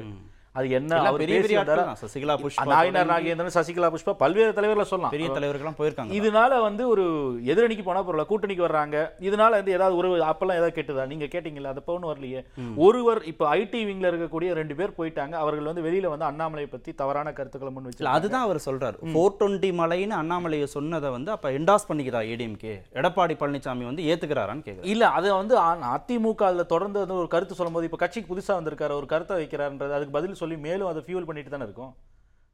[0.59, 1.63] அது என்ன அவர் பெரிய பெரிய.
[2.03, 5.13] சசிகலா புஷ்பா நாயினார் நாகேந்திரன் சசிகலா புஷ்பா பல்வேறு தலைவர்களை சொல்லலாம்.
[5.15, 6.13] பெரிய தலைவர்கள்லாம் போயிருக்காங்க.
[6.19, 7.05] இதனால வந்து ஒரு
[7.51, 8.97] எதிரணிக்கு போனா பரவாயில்ல கூட்டணிக்கு வர்றாங்க.
[9.29, 11.05] இதனால வந்து ஏதாவது ஒரு அப்பெல்லாம் ஏதாவது கேட்டுதா?
[11.13, 12.41] நீங்க கேட்டீங்களா அது ஒன்றும் வரலையே.
[12.85, 15.33] ஒருவர் இப்போ ஐடி விங்ல இருக்கக்கூடிய ரெண்டு பேர் போயிட்டாங்க.
[15.43, 18.97] அவர்கள் வந்து வெளியில வந்து அண்ணாமலையை பத்தி தவறான கருத்துக்களை முன் வச்சு அதுதான் அவர் சொல்றாரு.
[19.13, 25.03] ஃபோர் டுவெண்ட்டி மலைன்னு அண்ணாமலையை சொன்னதை வந்து அப்ப என்டாஸ் பண்ணிக்கிறா ஏடிஎம்கே எடப்பாடி பழனிசாமி வந்து ஏத்துக்கிறாரான்னு இல்ல
[25.17, 25.55] அது வந்து
[25.93, 30.39] அதிமுக அதுல தொடர்ந்து ஒரு கருத்து சொல்லும்போது இப்ப கட்சிக்கு புதுசா வந்திருக்காரு ஒரு கருத்தை வைக்கிறாருன்றது அதுக்கு பதில்
[30.41, 31.91] சொல்லி மேலும் அதை ஃபியூல் பண்ணிட்டு தானே இருக்கும்?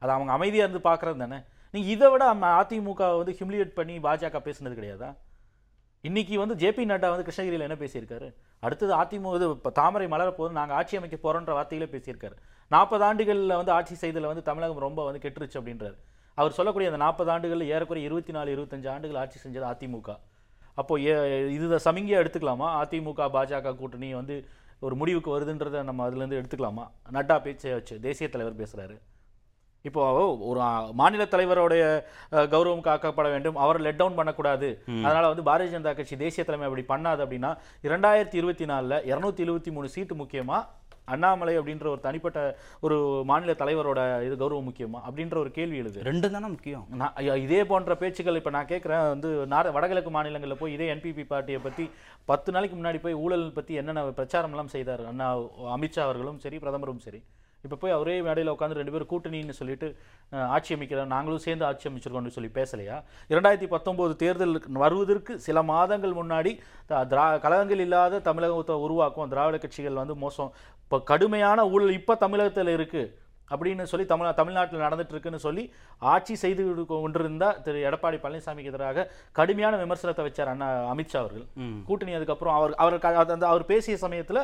[0.02, 1.40] அது அவங்க அமைதியா இருந்து பார்க்குறது தானே?
[1.74, 2.26] நீங்க இதை விட
[2.62, 5.10] அதிமுக வந்து ஹியூமிலியேட் பண்ணி பாஜக பேசுனது கிடையாதா?
[6.02, 8.28] இன்னைக்கு வந்து ஜேபி நட்டா வந்து கிருஷ்ணகிரியில் என்ன பேசியிருக்காரு?
[8.66, 12.36] அடுத்தது அதிமுக இது இப்போ தாமரை மலர போது நாங்கள் ஆட்சி அமைக்க போகிறோன்ற வார்த்தையிலே பேசியிருக்காரு.
[12.72, 15.98] நாற்பது ஆண்டுகளில் வந்து ஆட்சி செய்ததில் வந்து தமிழகம் ரொம்ப வந்து கெட்டுருச்சு அப்படின்றாரு.
[16.36, 20.18] அவர் சொல்லக்கூடிய அந்த நாற்பது ஆண்டுகளில் ஏறக்குறைய இருபத்தி நாலு இருபத்தஞ்சு ஆண்டுகள் ஆட்சி செஞ்சது அதிமுக.
[20.82, 20.94] அப்போ
[21.58, 22.70] இது சமிங்கியாக எடுத்துக்கலாமா?
[22.84, 24.36] அதிமுக பாஜக கூட்டணி வந்து
[24.86, 26.86] ஒரு முடிவுக்கு வருதுன்றதை நம்ம அதுலேருந்து எடுத்துக்கலாமா?
[27.16, 28.98] நட்டா பேச்சை வச்சு தேசிய தலைவர் பேசுறாரு.
[29.88, 30.04] இப்போ
[30.50, 30.60] ஒரு
[31.00, 31.84] மாநில தலைவருடைய
[32.54, 33.58] கௌரவம் காக்கப்பட வேண்டும்.
[33.64, 34.70] அவர் லெட் டவுன் பண்ணக்கூடாது.
[35.08, 37.52] அதனால வந்து பாரதிய ஜனதா கட்சி தேசிய தலைமை அப்படி பண்ணாது அப்படின்னா
[37.88, 40.60] இரண்டாயிரத்தி இருபத்தி நாலில் இரநூத்தி எழுபத்தி மூணு சீட்டு முக்கியமா?
[41.14, 42.40] அண்ணாமலை அப்படின்ற ஒரு தனிப்பட்ட
[42.86, 42.98] ஒரு
[43.32, 45.00] மாநில தலைவரோட இது கௌரவம் முக்கியமா?
[45.08, 46.00] அப்படின்ற ஒரு கேள்வி எழுது.
[46.10, 46.86] ரெண்டு தானே முக்கியம்.
[47.02, 47.16] நான்
[47.46, 51.86] இதே போன்ற பேச்சுக்கள் இப்போ நான் கேட்குறேன் வந்து நார வடகிழக்கு மாநிலங்களில் போய் இதே என்பிபி பார்ட்டியை பற்றி
[52.32, 55.30] பத்து நாளைக்கு முன்னாடி போய் ஊழல் பற்றி என்னென்ன பிரச்சாரம்லாம் செய்தார் அண்ணா
[55.78, 57.22] அமித்ஷா அவர்களும் சரி பிரதமரும் சரி.
[57.64, 59.88] இப்போ போய் அவரே மேடையில் உட்காந்து ரெண்டு பேரும் கூட்டணின்னு சொல்லிட்டு
[60.56, 62.98] ஆட்சி அமைக்கிறோம் நாங்களும் சேர்ந்து ஆட்சி அமைச்சிருக்கோம்னு சொல்லி பேசலையா?
[63.32, 66.52] இரண்டாயிரத்தி பத்தொம்போது தேர்தல் வருவதற்கு சில மாதங்கள் முன்னாடி
[67.12, 70.52] திரா கழகங்கள் இல்லாத தமிழகத்தை உருவாக்கும் திராவிட கட்சிகள் வந்து மோசம்
[70.86, 73.12] இப்போ கடுமையான ஊழல் இப்போ தமிழகத்தில் இருக்குது
[73.54, 75.64] அப்படின்னு சொல்லி தமிழ் தமிழ்நாட்டில் நடந்துட்டு இருக்குன்னு சொல்லி
[76.12, 79.06] ஆட்சி செய்து கொண்டிருந்த திரு எடப்பாடி பழனிசாமிக்கு எதிராக
[79.40, 81.46] கடுமையான விமர்சனத்தை வச்சார் அண்ணா அமித்ஷா அவர்கள்.
[81.88, 84.42] கூட்டணி அதுக்கப்புறம் அவர் அவர் அந்த அவர் பேசிய சமயத்தில்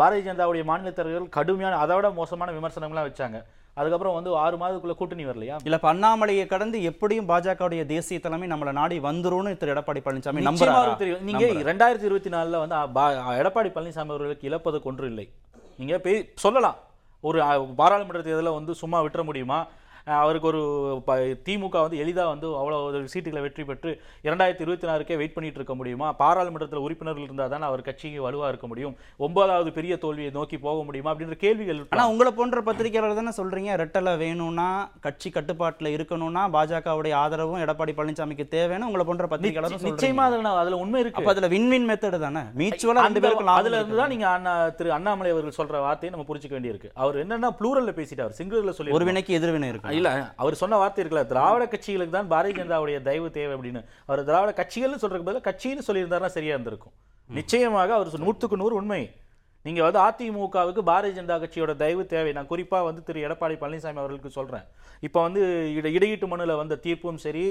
[0.00, 3.40] பாரதிய ஜனதாவுடைய மாநில தலைவர்கள் கடுமையான அதை விட மோசமான விமர்சனங்கள்லாம் வச்சாங்க.
[3.80, 5.56] அதுக்கப்புறம் வந்து ஆறு மாதத்துக்குள்ள கூட்டணி வரலையா?
[5.68, 10.44] இல்ல இப்ப அண்ணாமலையை கடந்து எப்படியும் பாஜகவுடைய தேசிய தலைமை நம்மள நாடி வந்துரும்னு திரு எடப்பாடி பழனிசாமி
[11.02, 11.24] தெரியும்.
[11.30, 12.76] நீங்க ரெண்டாயிரத்தி இருபத்தி நாலுல வந்து
[13.40, 15.26] எடப்பாடி பழனிசாமி அவர்களுக்கு இழப்பது கொன்று இல்லை.
[15.78, 16.12] நீங்க பே
[16.44, 16.78] சொல்லலாம்.
[17.28, 17.38] ஒரு
[17.80, 19.58] பாராளுமன்ற தேர்தலில் வந்து சும்மா விட்டுற முடியுமா?
[20.06, 20.60] அவருக்கு ஒரு
[21.44, 23.90] திமுக வந்து எளிதா வந்து அவ்வளோ ஒரு சீட்டுகளை வெற்றி பெற்று
[24.24, 26.12] இரண்டாயிரத்தி இருபத்தி நாலுக்கே வெயிட் பண்ணிட்டு இருக்க முடியுமா?
[26.12, 28.94] பாராளுமன்றத்தில் உறுப்பினர்கள் இருந்தால் தானே அவர் கட்சிக்கு வலுவா இருக்க முடியும்.
[29.16, 31.12] ஒன்பதாவது பெரிய தோல்வியை நோக்கி போக முடியுமா?
[31.12, 32.10] அப்படின்ற கேள்விகள் ஆனா இருக்கலாம்.
[32.10, 33.70] உங்களை போன்ற பத்திரிகையாளர் தானே சொல்றீங்க?
[33.76, 34.68] ரெட்டலை வேணும்னா
[35.00, 40.76] கட்சி கட்டுப்பாட்டுல இருக்கணும்னா பாஜகவுடைய ஆதரவும் எடப்பாடி பழனிசாமிக்கு தேவைன்னு உங்களை போன்ற பத்திரிகையாளரும் நிச்ச- நிச்சயமா அதுல அதுல
[40.76, 41.18] உண்மை இருக்கு.
[41.18, 43.96] அப்ப அதுல வின் வின் மெத்தட் தானே மியூச்சுவலா ரெண்டு பேருக்கு அதுல இருந்து.
[43.96, 46.90] தான் நீங்க அண்ணா திரு அண்ணாமலை அவர்கள் சொல்ற வார்த்தையை நம்ம புரிஞ்சுக்க வேண்டியிருக்கு.
[46.96, 49.92] அவர் என்னன்னா ப்ளூரல்ல பேசிட்டார் சிங்குலர்ல சொல்லி ஒரு வினைக்கு எதிர்வினை இருக்கு.
[49.94, 53.84] இல்ல அவர் சொன்ன வார்த்தை இருக்குல்ல திராவிட கட்சிகளுக்கு தான் பாரதிய ஜனதாவுடைய தயவு தேவை அப்படின்னு.
[54.06, 56.92] அவர் திராவிட கட்சிகள்னு சொல்றதுக்கு பதிலாக கட்சின்னு சொல்லியிருந்தாருன்னா சரியா இருந்திருக்கும்.
[57.28, 59.16] நிச்சயமாக அவர் சொ- நூற்றுக்கு நூறு உண்மை.
[59.66, 62.30] நீங்க வந்து அதிமுகவுக்கு பாரதிய ஜனதா கட்சியோட தயவு தேவை.
[62.36, 64.64] நான் குறிப்பா வந்து திரு எடப்பாடி பழனிசாமி அவர்களுக்கு சொல்றேன்.
[65.06, 65.42] இப்போ வந்து
[65.76, 67.44] இட இடையீட்டு மனுல வந்த தீர்ப்பும் சரி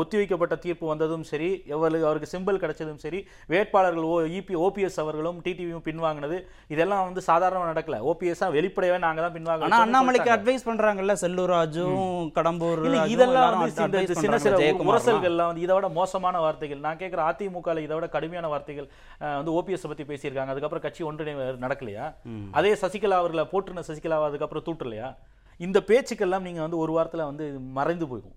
[0.00, 3.20] ஒத்திவைக்கப்பட்ட தீர்ப்பு வந்ததும் சரி எவ்வளவு அவருக்கு சிம்பிள் கிடைச்சதும் சரி
[3.52, 6.38] வேட்பாளர்கள் ஓ இபி ஓபிஎஸ் அவர்களும் டிடிவியும் பின்வாங்கினது.
[6.74, 7.98] இதெல்லாம் வந்து சாதாரணமா நடக்கல.
[8.12, 14.88] ஓபிஎஸ் வெளிப்படையாவே நாங்க தான் பின்வாங்க அண்ணாமலைக்கு அட்வைஸ் பண்றாங்கல்ல செல்லூர் ராஜும் கடம்பூர் இதெல்லாம் வந்து சின்ன ஜெயக்குமார்லாம்.
[14.90, 16.82] முரசல்கள்லாம் வந்து இதை விட மோசமான வார்த்தைகள்.
[16.88, 18.90] நான் கேட்குற அதிமுகவில் இதை விட கடுமையான வார்த்தைகள்
[19.38, 20.52] வந்து ஓபிஎஸ் பத்தி பேசியிருக்காங்க.
[20.56, 21.02] அதுக்கப்புறம் கட்சி
[21.34, 22.04] ஒன்றிணை நடக்கலையா?
[22.50, 25.08] அதே சசிகலா அவர்களை போட்டுன சசிகலாவை அதுக்கப்புறம் தூட்டலையா
[25.56, 28.36] இந்த பேச்சுக்கெல்லாம் நீங்க வந்து ஒரு வாரத்துல வந்து மறைந்து போகும்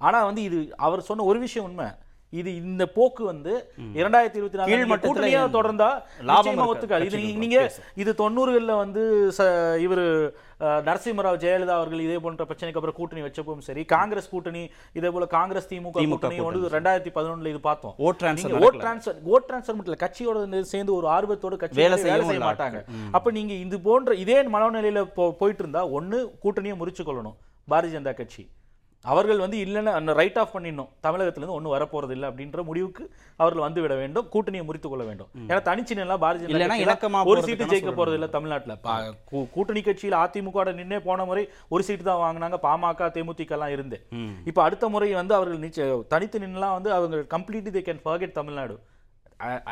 [0.00, 1.88] ஆனா வந்து இது அவர் சொன்ன ஒரு விஷயம் உண்மை.
[2.32, 3.52] இது இந்த போக்கு வந்து
[3.94, 5.88] இரண்டாயிரத்தி இருபத்தி நாலு கீழ்மட்டத்துல கூட்டணியா ஏன் தொடர்ந்தா
[6.28, 7.18] லாபம் ஒத்துக்காது இது.
[7.42, 7.58] நீங்க.
[7.96, 9.02] இது தொண்ணூறுகளில் வந்து
[9.80, 10.04] இவர்
[10.86, 14.62] நரசிம்மராவ் ஜெயலலிதா அவர்கள் இதே போன்ற பிரச்சனைக்கு அப்புறம் கூட்டணி வச்சப்பவும் சரி காங்கிரஸ் கூட்டணி
[14.94, 16.72] இதே போல காங்கிரஸ் திமுக கூட்டணி கூட்டணி.
[16.76, 18.78] ரெண்டாயிரத்தி பதினொன்னுல இது பார்த்தோம் ஓட் நீங்க ஓட்.
[18.82, 20.38] டிரான்ஸ்ஃபர் ஓட் டிரான்ஸ்ஃபர் மட்டும் கட்சியோட
[20.70, 22.80] சேர்ந்து ஒரு ஆர்வத்தோட கட்சி வேலை செய்ய மாட்டாங்க.
[23.12, 28.14] அப்ப நீங்க இது போன்ற இதே மனநிலையில போ- போயிட்டு இருந்தா ஒண்ணு கூட்டணியை முறிச்சு கொள்ளணும் பாரதிய ஜனதா
[28.14, 28.44] கட்சி
[29.10, 30.90] அவர்கள் வந்து இல்லைன்னு ரைட் ஆஃப் பண்ணிடணும்.
[31.06, 33.04] தமிழகத்திலிருந்து ஒன்றும் வரப்போறது இல்லை அப்படின்ற முடிவுக்கு
[33.42, 34.26] அவர்கள் வந்து விட வேண்டும்.
[34.34, 35.30] கூட்டணியை முறித்து கொள்ள வேண்டும்.
[35.48, 37.92] ஏன்னா தனிச்சு நின்னா பாரதிய ஜனதா ஒரு சீட்டு ஜெயிக்க?
[38.00, 38.76] போறது இல்ல தமிழ்நாட்டுல.
[39.56, 41.44] கூட்டணி கட்சியில் அதிமுக நின்னே போன முறை
[41.74, 42.58] ஒரு சீட்டு தான் வாங்கினாங்க.
[42.68, 43.98] பாமக தேமுதிக எல்லாம் இருந்து.
[44.50, 48.76] இப்போ அடுத்த முறை வந்து அவர்கள் நிச்சய தனித்து நின்னுலாம் வந்து அவங்க completely they can forget Tamil Nadu.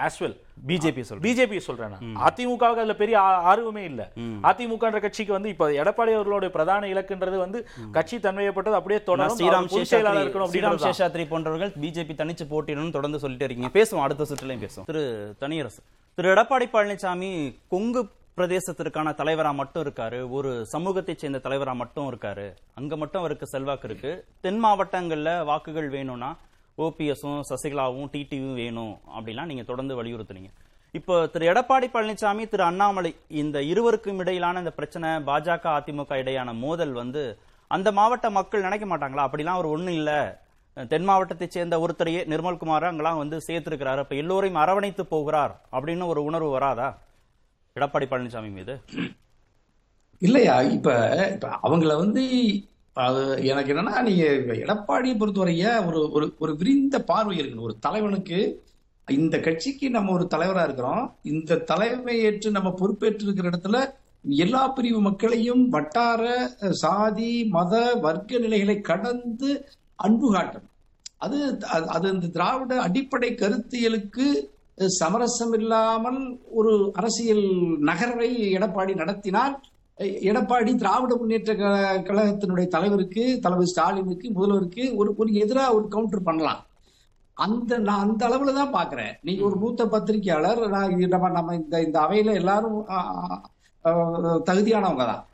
[0.04, 0.36] As well
[0.68, 1.24] BJP சொல்றேன்.
[1.26, 1.94] பிஜேபி சொல்றேன்.
[2.26, 3.16] அதிமுகவுக்கு அதுல பெரிய
[3.52, 4.02] ஆர்வமே இல்ல.
[4.50, 9.38] அதிமுகன்ற கட்சிக்கு வந்து இப்ப எடப்பாடி அவர்களுடைய பிரதான இலக்குன்றது வந்து கட்சி தன்மையப்பட்டது அப்படியே தொடரும்.
[9.38, 13.72] ஸ்ரீராம் செயலாளர் இருக்கணும் ஸ்ரீராம் சேஷாத்ரி போன்றவர்கள் பிஜேபி தனிச்சு போட்டியிடணும் தொடர்ந்து சொல்லிட்டே இருக்கீங்க.
[13.78, 14.88] பேசுவோம் அடுத்த சுற்றுலையும் பேசுவோம்.
[14.92, 15.82] திரு தனியரசு.
[16.14, 17.30] திரு எடப்பாடி பழனிசாமி
[17.68, 18.02] கொங்கு
[18.36, 20.30] பிரதேசத்திற்கான தலைவரா மட்டும் இருக்காரு.
[20.30, 22.46] ஒரு சமூகத்தை சேர்ந்த தலைவரா மட்டும் இருக்காரு.
[22.74, 24.12] அங்க மட்டும் அவருக்கு செல்வாக்கு இருக்கு.
[24.40, 26.30] தென் மாவட்டங்கள்ல வாக்குகள் வேணும்னா
[26.78, 30.50] ஓபிஎஸும் சசிகலாவும் டிடியும் வேணும் அப்படிலாம் நீங்க தொடர்ந்து வலியுறுத்துனீங்க.
[30.92, 36.92] இப்போ திரு எடப்பாடி பழனிசாமி திரு அண்ணாமலை இந்த இருவருக்கும் இடையிலான இந்த பிரச்சனை பாஜக அதிமுக இடையான மோதல்
[36.92, 39.28] வந்து அந்த மாவட்ட மக்கள் நினைக்க மாட்டாங்களா?
[39.28, 40.42] அப்படிலாம் ஒரு ஒண்ணு இல்ல.
[40.88, 43.98] தென் மாவட்டத்தை சேர்ந்த ஒருத்தரையே நிர்மல்குமார் அங்கெல்லாம் வந்து சேர்த்திருக்கிறாரு.
[43.98, 46.98] அப்ப எல்லோரையும் அரவணைத்து போகிறார் அப்படின்னு ஒரு உணர்வு வராதா?
[47.74, 48.80] எடப்பாடி பழனிசாமி மீது.
[50.18, 50.62] இல்லையா?
[50.62, 50.88] இப்ப
[51.34, 52.24] இப்ப அவங்கள வந்து
[53.00, 57.60] அது எனக்கு என்னன்னா நீங்க எடப்பாடியை பொறுத்தவரைய ஒரு ஒரு ஒரு விரிந்த பார்வை இருக்கணும்.
[57.60, 58.62] ஒரு தலைவனுக்கு
[59.10, 61.16] இந்த கட்சிக்கு நம்ம ஒரு தலைவரா இருக்கிறோம்.
[61.22, 63.92] இந்த தலைமையேற்று நம்ம பொறுப்பேற்று இருக்கிற இடத்துல
[64.28, 70.68] எல்லா பிரிவு மக்களையும் வட்டார சாதி மத வர்க்க நிலைகளை கடந்து அன்பு காட்டணும்.
[71.16, 74.50] அது அது- அது இந்த திராவிட அடிப்படை கருத்தியலுக்கு
[74.86, 79.60] சமரசம் இல்லாமல் ஒரு அரசியல் நகர்வை எடப்பாடி நடத்தினால்
[80.00, 86.66] எடப்பாடி திராவிட முன்னேற்ற கழ- கழகத்தினுடைய தலைவருக்கு தலைவர் ஸ்டாலினுக்கு முதல்வருக்கு ஒரு ஒரு எதிராக ஒரு கவுண்டர் பண்ணலாம்.
[87.34, 89.12] அந்த நான் அந்த அளவுல தான் பாக்குறேன்.
[89.22, 90.68] நீங்க ஒரு மூத்த பத்திரிகையாளர்
[91.08, 92.88] நம்ம நம்ம இந்த இந்த அவையில எல்லாரும்
[94.44, 95.24] தகுதியானவங்க தான்.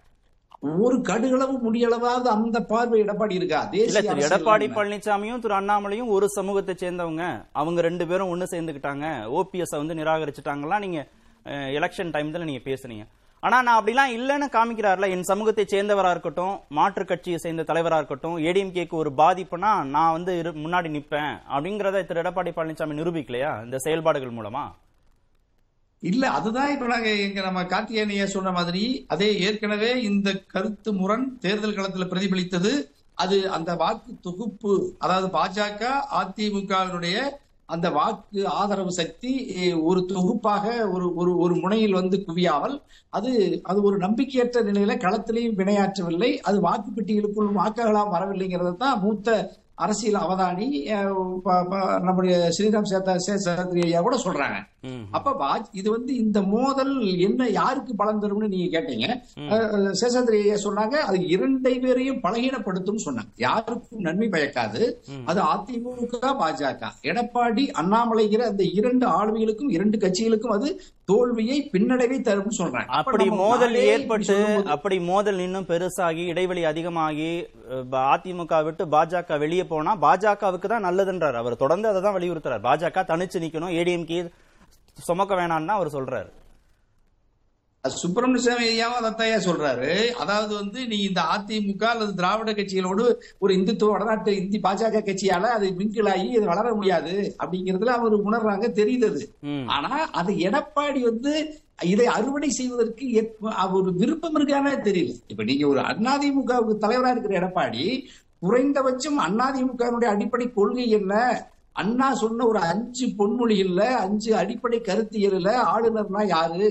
[0.61, 3.65] ஒரு கடுகளவு முடியளவாவது அந்த பார்வை எடப்பாடி இருக்கா?
[3.65, 4.69] தேசிய எடப்பாடி?
[4.75, 7.47] பழனிசாமியும் திரு அண்ணாமலையும் ஒரு சமூகத்தை சேர்ந்தவங்க.
[7.53, 9.07] அவங்க ரெண்டு பேரும் ஒண்ணு சேர்ந்துக்கிட்டாங்க.
[9.31, 11.07] ஓபிஎஸ் வந்து நிராகரிச்சுட்டாங்கலாம் நீங்க
[11.45, 13.07] எலெக்ஷன் டைம்ல நீங்க பேசுனீங்க.
[13.47, 15.07] ஆனா நான் அப்படிலாம் இல்லைன்னு காமிக்கிறார்ல.
[15.11, 20.57] என் சமூகத்தை சேர்ந்தவரா இருக்கட்டும் மாற்று கட்சியை சேர்ந்த தலைவரா இருக்கட்டும் ஏடிஎம்கேக்கு ஒரு பாதிப்புனா நான் வந்து இரு-
[20.63, 23.53] முன்னாடி நிப்பேன் அப்படிங்கறத திரு எடப்பாடி பழனிசாமி நிரூபிக்கலையா?
[23.65, 24.65] இந்த செயல்பாடுகள் மூலமா?
[26.03, 31.77] இல்ல அதுதான் இப்ப நாங்க இங்க நம்ம கார்த்திகேயனையா சொன்ன மாதிரி அதே ஏற்கனவே இந்த கருத்து முரண் தேர்தல்
[31.77, 32.73] களத்துல பிரதிபலித்தது
[33.19, 35.83] அது அந்த வாக்கு தொகுப்பு அதாவது பாஜக
[36.21, 37.17] அதிமுகவினுடைய
[37.69, 39.31] அந்த வாக்கு ஆதரவு சக்தி
[39.83, 42.77] ஒரு தொகுப்பாக ஒரு ஒரு ஒரு முனையில் வந்து குவியாமல்
[43.13, 43.31] அது
[43.63, 46.31] அது ஒரு நம்பிக்கையற்ற நிலையில களத்திலையும் வினையாற்றவில்லை.
[46.41, 49.29] அது வாக்கு பெட்டிகளுக்குள் வாக்குகளா வரவில்லைங்கிறத தான் மூத்த
[49.85, 50.67] அரசியல் அவதானி
[52.07, 54.59] நம்முடைய ஸ்ரீராம் சேத்தா சேஷாத்ரி ஐயா கூட சொல்றாங்க.
[55.17, 55.49] அப்ப
[55.79, 56.95] இது வந்து இந்த மோதல்
[57.27, 59.07] என்ன யாருக்கு பலன் தரும்னு நீங்க கேட்டீங்க.
[60.01, 63.33] சேஷாத்ரி ஐயா சொன்னாங்க அது இரண்டை பேரையும் பலகீனப்படுத்தும் சொன்னாங்க.
[63.47, 64.83] யாருக்கும் நன்மை பயக்காது.
[65.31, 66.93] அது அதிமுக பாஜக.
[67.11, 70.69] எடப்பாடி அண்ணாமலைங்கிற அந்த இரண்டு ஆளுமைகளுக்கும் இரண்டு கட்சிகளுக்கும் அது
[71.11, 72.89] தோல்வியை பின்னடைவை தரும் சொல்றாங்க.
[72.99, 74.37] அப்ப அப்படி மோதல் ஏற்பட்டு
[74.75, 77.29] அப்படி மோதல் இன்னும் பெருசாகி இடைவெளி அதிகமாகி
[78.15, 81.39] அதிமுக விட்டு பாஜக வெளியே போனா பாஜகவுக்கு தான் நல்லதுன்றார்.
[81.43, 82.65] அவர் தொடர்ந்து அதை தான் வலியுறுத்துறார்.
[82.69, 84.21] பாஜக தனிச்சு நிக்கணும் ஏடிஎம்கே
[85.09, 86.29] சுமக்க வேணாம்னு அவர் சொல்றாரு.
[87.95, 89.91] சுப்பிரமணிய சாமி ஐயாவும் அதைத்தான் சொல்றாரு.
[90.23, 93.05] அதாவது வந்து நீ இந்த அதிமுக அல்லது திராவிட கட்சிகளோடு
[93.39, 99.23] ஒரு இந்துத்துவ வடநாட்டு இந்தி பாஜக கட்சியால அது மிங்கிளாகி அது வளர முடியாது அப்படிங்கறதுல அவர் உணர்றாங்க தெரியுது.
[99.77, 101.33] ஆனா அது எடப்பாடி வந்து
[101.85, 103.07] இதை அறுவடை செய்வதற்கு
[103.79, 105.13] ஒரு விருப்பம் இருக்கானே தெரியல.
[105.29, 107.85] இப்ப நீங்க ஒரு அதிமுகவுக்கு தலைவரா இருக்கிற எடப்பாடி
[108.43, 111.13] குறைந்தபட்சம் அதிமுகவினுடைய அடிப்படை கொள்கை என்ன?
[111.77, 116.67] அண்ணா சொன்ன ஒரு அஞ்சு பொன்மொழிகள்ல அஞ்சு அடிப்படை கருத்தியல்ல ஆளுநர்னா யாரு?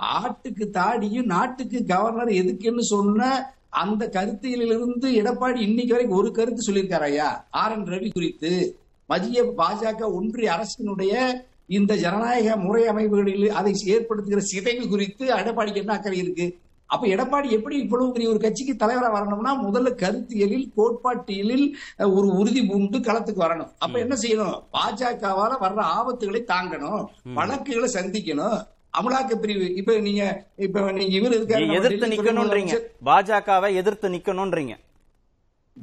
[0.00, 7.46] ஆட்டுக்கு தாடியும் நாட்டுக்கு கவர்னர் எதுக்குன்னு சொன்ன அந்த கருத்தியலிலிருந்து எடப்பாடி இன்னைக்கு வரைக்கும் ஒரு கருத்து சொல்லியிருக்காரு ஐயா.
[7.50, 14.88] ஆர் என் ரவி குறித்து மத்திய பாஜக ஒன்றிய அரசினுடைய இந்த ஜனநாயக முறை அமைப்புகளில் அதை ஏற்படுத்துகிற சிதைவு
[14.88, 16.58] குறித்து எடப்பாடிக்கு என்ன அக்கறை இருக்கு?
[16.86, 22.98] அப்ப எடப்பாடி எப்படி இவ்வளவு பெரிய ஒரு கட்சிக்கு தலைவரா வரணும்னா முதல்ல கருத்தியலில் கோட்பாட்டியலில் ஒரு உறுதி பூண்டு
[22.98, 23.70] களத்துக்கு வரணும்.
[23.78, 24.62] அப்ப என்ன செய்யணும்?
[24.72, 28.60] பாஜகவால வர்ற ஆபத்துகளை தாங்கணும் வழக்குகளை சந்திக்கணும்.
[28.94, 30.22] அமலாக்க பிரிவு இப்ப நீங்க
[30.58, 32.76] இப்ப நீங்க இவர் இருக்காரு எதிர்த்து நிக்கணும்ன்றீங்க.
[33.04, 34.74] பாஜகவை எதிர்த்து நிக்கணும்ன்றீங்க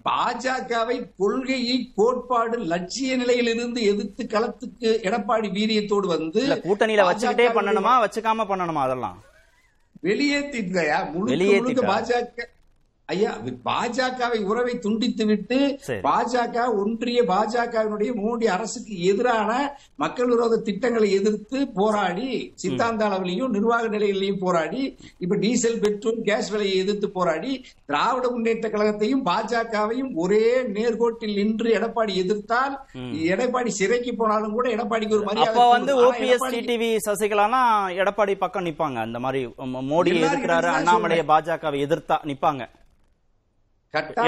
[0.06, 8.84] பாஜகவை கொள்கையை கோட்பாடு லட்சிய நிலையிலிருந்து எதிர்த்து களத்துக்கு எடப்பாடி வீரியத்தோடு வந்து கூட்டணியில வச்சுக்கிட்டே பண்ணணுமா வச்சுக்காம பண்ணணுமா
[8.84, 9.18] அதெல்லாம்
[10.04, 10.84] வெளியேத்திட்டா.
[11.14, 12.46] முழுக்க பாஜக
[13.10, 13.30] ஐயா
[13.68, 15.58] பாஜகவை உறவை துண்டித்து விட்டு.
[16.06, 19.52] பாஜக ஒன்றிய பாஜகவினுடைய மோடி அரசுக்கு எதிரான
[19.96, 24.82] மக்கள் விரோத திட்டங்களை எதிர்த்து போராடி சித்தாந்த அளவிலையும் நிர்வாக நிலையிலையும் போராடி
[25.20, 27.52] இப்ப டீசல் பெட்ரோல் கேஸ் விலையை எதிர்த்து போராடி
[27.86, 30.44] திராவிட முன்னேற்ற கழகத்தையும் பாஜகவையும் ஒரே
[30.76, 32.76] நேர்கோட்டில் நின்று எடப்பாடி எதிர்த்தால்
[33.32, 39.22] எடப்பாடி சிறைக்கு போனாலும் கூட எடப்பாடிக்கு ஒரு மரியாதை வந்து ஓபிஎஸ் டிடிவி சசிகலாலாம் எடப்பாடி பக்கம் நிப்பாங்க அந்த
[39.22, 39.44] மாதிரி
[39.90, 41.26] மோடி எதிர்க்கிறாரு அண்ணாமலையை.
[41.28, 42.64] பாஜகவை எதிர்த்தா நிப்பாங்க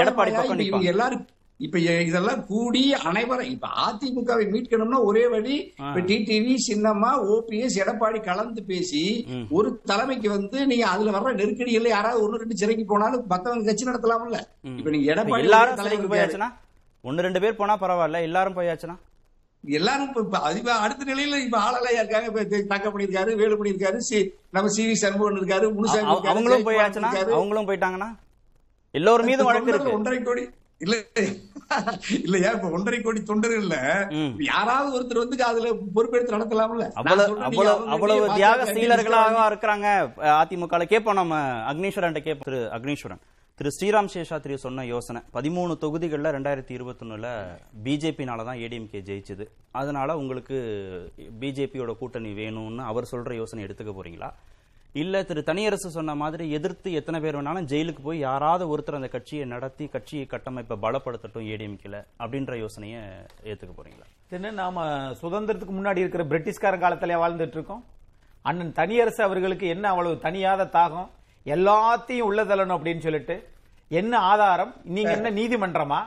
[0.00, 0.88] எடப்பாடி பக்கம்.
[0.90, 1.22] எல்லாரும்
[1.60, 8.62] இப்ப இதெல்லாம் கூடி அனைவரும் இப்ப அதிமுகவை மீட்கணும்னா ஒரே வழி இப்ப டிடிவி சின்னம்மா ஓபிஎஸ் எடப்பாடி கலந்து
[8.64, 9.02] பேசி.
[9.50, 14.40] ஒரு தலைமைக்கு வந்து நீங்க அதுல வர்ற நெருக்கடிகள்ல யாராவது ஒண்ணு ரெண்டு சிறைக்கு போனாலும் மத்தவங்க கட்சி நடத்தலாம்ல.
[14.74, 16.12] இப்ப நீங்க எடப்பாடி எல்லாரும் இருக்காரு.
[16.14, 16.48] போயாச்சுன்னா
[17.04, 18.96] ஒன்னு ரெண்டு பேர் போனா பரவாயில்ல எல்லாரும் போயாச்சுன்னா
[19.64, 20.42] எல்லாரும் இப்ப-
[20.78, 23.98] அடுத்த நிலையில இப்ப ஆளலையா இருக்காங்க இப்ப தங்கமணி இருக்காரு வேலுமணி இருக்காரு
[24.50, 27.10] நம்ம சி வி சண்முகன் இருக்காரு முனுசாமி அவங்களும் போயாச்சுன்னா.
[27.34, 28.10] அவங்களும் போயிட்டாங்கன்னா
[28.98, 29.96] எல்லோரும் மீதும் வழக்கு இருக்கு.
[29.98, 30.44] ஒன்றரை கோடி.
[30.84, 30.96] இல்ல
[32.26, 33.76] இல்லையா இப்ப ஒன்றரை கோடி தொண்டர்கள்ல.
[34.50, 39.88] யாராவது ஒருத்தர் வந்து அதுல பொறுப்பெடுத்து நடத்தலாம்ல அவ்வளவு அவ்வளவு தியாக சீலர்களாக இருக்கிறாங்க
[40.42, 43.22] அதிமுக கேட்போம் நம்ம அக்னீஸ்வரன் கேட்போம் திரு அக்னீஸ்வரன்.
[43.58, 45.20] திரு ஸ்ரீராம் சேஷாத்ரி சொன்ன யோசனை.
[45.36, 47.30] பதிமூணு தொகுதிகளில் ரெண்டாயிரத்தி இருபத்தொன்னுல
[47.86, 49.44] பிஜேபினால தான் ஏடிஎம்கே ஜெயிச்சது.
[49.80, 50.58] அதனால உங்களுக்கு
[51.42, 54.30] பிஜேபியோட கூட்டணி வேணும்னு அவர் சொல்ற யோசனை எடுத்துக்க போறீங்களா?
[54.92, 59.44] இல்ல திரு தனியரசு சொன்ன மாதிரி எதிர்த்து எத்தனை பேர் வேணாலும் ஜெயிலுக்கு போய் யாராவது ஒருத்தர் அந்த கட்சியை
[59.52, 63.00] நடத்தி கட்சியை கட்டமைப்பை பலப்படுத்தட்டும் ஏடிஎம்கேல அப்படின்ற யோசனையை
[63.50, 64.06] ஏத்துக்க போறீங்களா?
[64.36, 64.86] என்ன நாம
[65.20, 67.84] சுதந்திரத்துக்கு முன்னாடி இருக்கிற பிரிட்டிஷ்கார காலத்திலே வாழ்ந்துட்டு இருக்கோம்.
[68.42, 71.08] அண்ணன் தனியரசு அவர்களுக்கு என்ன அவ்வளவு தனியாத தாகம்?
[71.54, 73.36] எல்லாத்தையும் உள்ள தள்ளணும் அப்படின்னு சொல்லிட்டு
[73.88, 74.74] என்ன ஆதாரம்?
[74.96, 76.00] நீங்க என்ன நீதிமன்றமா?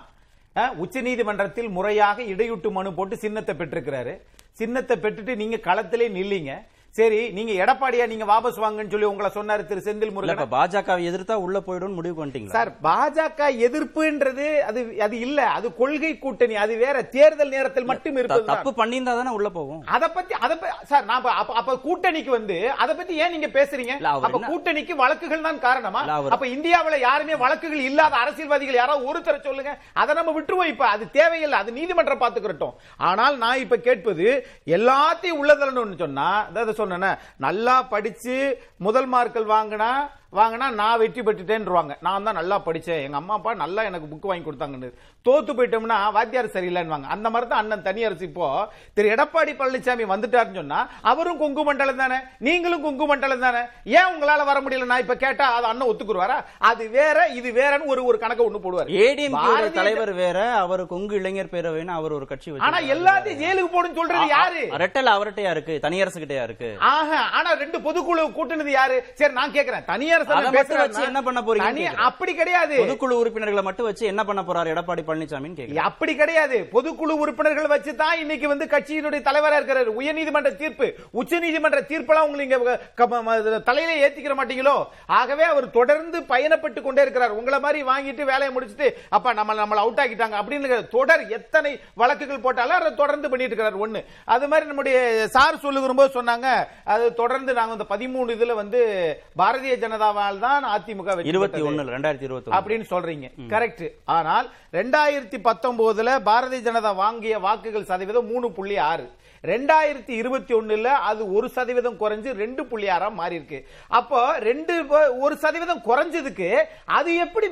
[0.83, 4.13] உச்ச நீதிமன்றத்தில் முறையாக இடையூட்டு மனு போட்டு சின்னத்தை பெற்றிருக்கிறாரு.
[4.61, 6.53] சின்னத்தை பெற்றுட்டு நீங்க களத்திலே நில்லீங்க.
[6.95, 10.41] சரி நீங்க எடப்பாடியா நீங்க வாபஸ் வாங்கன்னு சொல்லி உங்களை சொன்னாரு திரு செந்தில் முருகன்.
[10.51, 12.53] பாஜகவை எதிர்த்தா உள்ள போயிடும் முடிவு பண்ணிட்டீங்களா?
[12.53, 15.39] சார் பாஜக எதிர்ப்புன்றது அது அது இல்ல.
[15.53, 19.81] அது கொள்கை கூட்டணி அது வேற தேர்தல் நேரத்தில் மட்டும் இருப்பது தப்பு பண்ணியிருந்தா தானே உள்ள போகும்.
[19.89, 21.25] அத பத்தி அத சார் நான்
[21.55, 23.95] அப்ப- கூட்டணிக்கு வந்து அத பத்தி ஏன் நீங்க பேசுறீங்க?
[24.19, 26.03] அப்ப கூட்டணிக்கு வழக்குகள் தான் காரணமா?
[26.29, 29.73] அப்ப இந்தியாவுல யாருமே வழக்குகள் இல்லாத அரசியல்வாதிகள் யாராவது ஒருத்தர் சொல்லுங்க.
[29.95, 30.87] அதை நம்ம விட்டுருவோம் இப்ப.
[30.89, 31.57] அது தேவையில்லை.
[31.57, 32.77] அது நீதிமன்றம் பாத்துக்கிறட்டும்.
[33.03, 34.27] ஆனால் நான் இப்ப கேட்பது
[34.73, 36.29] எல்லாத்தையும் உள்ளதலன்னு சொன்னா
[36.85, 38.37] சொன்னேன் நல்லா படிச்சு
[38.77, 39.91] முதல் மார்க்கள் வாங்கினா
[40.39, 41.93] வாங்கினா நான் வெற்றி பெற்றுட்டேன்ருவாங்க.
[42.05, 43.01] நான் தான் நல்லா படிச்சேன்.
[43.05, 44.89] எங்க அம்மா அப்பா நல்லா எனக்கு புக் வாங்கி கொடுத்தாங்கன்னு.
[45.27, 48.47] தோத்து போயிட்டோம்னா வாத்தியார் சரியில்லைன்னு அந்த மாதிரி தான் அண்ணன் தனியரசு இப்போ
[48.95, 50.79] திரு எடப்பாடி பழனிசாமி வந்துட்டாருன்னு சொன்னா
[51.11, 52.17] அவரும் கொங்கு மண்டலம் தானே?
[52.47, 53.61] நீங்களும் கொங்கு மண்டலம் தானே?
[53.97, 54.89] ஏன் உங்களால வர முடியல?
[54.91, 56.37] நான் இப்ப கேட்டா அது அண்ணன் ஒத்துக்குருவாரா?
[56.69, 58.91] அது வேற இது வேறன்னு ஒரு ஒரு கணக்கு ஒண்ணு போடுவார்.
[59.37, 62.91] பாரதிய தலைவர் வேற அவர் கொங்கு இளைஞர் பேரவைன்னு அவர் ஒரு கட்சி ஆனா வச்சிருக்காரு.
[62.95, 64.61] எல்லாத்தையும் ஜெயிலுக்கு போடுன்னு சொல்றது யாரு?
[64.83, 65.75] ரெட்டல் அவர்கிட்டயா இருக்கு?
[65.85, 66.71] தனியரசு கிட்டயா இருக்கு?
[66.91, 68.99] ஆஹா ஆனா ரெண்டு பொதுக்குழு கூட்டுனது யாரு?
[69.21, 69.87] சரி நான் கேக்குறேன்.
[69.93, 70.22] தனியார்
[70.83, 72.01] வச்சு என்ன பண்ண கேக்குறேன்.
[72.09, 72.75] அப்படி கிடையாது.
[72.81, 75.83] பொதுக்குழு உறுப்பினர்களை மட்டும் வச்சு என்ன பண்ண போறாரு எடப்பாடி கேக்குறேன்.
[75.89, 76.57] அப்படி கிடையாது.
[76.75, 79.91] பொதுக்குழு உறுப்பினர்கள் வச்சு தான் இன்னைக்கு வந்து கட்சியினுடைய தலைவரா இருக்கிறாரு.
[80.01, 80.87] உயர்நீதிமன்ற தீர்ப்பு.
[81.21, 84.75] உச்ச நீதிமன்ற தீர்ப்பெல்லாம் உங்களுக்கு தலையில ஏத்திக்கிற மாட்டீங்களோ?
[85.19, 87.37] ஆகவே அவர் தொடர்ந்து பயணப்பட்டு கொண்டே இருக்கிறார்.
[87.39, 90.37] உங்களை மாதிரி வாங்கிட்டு வேலையை முடிச்சிட்டு அப்ப நம்ம நம்மள அவுட் ஆக்கிட்டாங்க.
[90.41, 91.71] அப்படின்னு தொடர் எத்தனை
[92.01, 94.01] வழக்குகள் போட்டாலும் அதை தொடர்ந்து பண்ணிட்டு இருக்கிறார் ஒண்ணு.
[94.35, 94.97] அது மாதிரி நம்முடைய
[95.35, 96.47] சார் சொல்லுகிற போது சொன்னாங்க
[96.93, 98.81] அது தொடர்ந்து நாங்க இந்த பதிமூணு இதுல வந்து
[99.41, 99.75] பாரதிய
[100.13, 101.61] ஜனதாவால் தான் அதிமுக இருபத்தி.
[101.69, 103.27] ஒண்ணுல ரெண்டாயிரத்தி இருபத்தி அப்படின்னு சொல்றீங்க.
[103.53, 103.85] கரெக்ட்
[104.17, 104.47] ஆனால்
[104.79, 109.05] ரெண்டாயிரத்தி பத்தொன்பதுல பாரதிய ஜனதா வாங்கிய வாக்குகள் சதவீதம் மூணு புள்ளி ஆறு.
[109.43, 113.59] ரெண்டாயிரத்தி இருபத்தி ஒண்ணுல அது ஒரு சதவீதம் குறைஞ்சு ரெண்டு புள்ளி ஆறா மாறி இருக்கு
[113.91, 114.73] அப்போ ரெண்டு
[115.23, 116.49] ஒரு சதவீதம் குறைஞ்சதுக்கு
[116.97, 117.47] அது எப்படி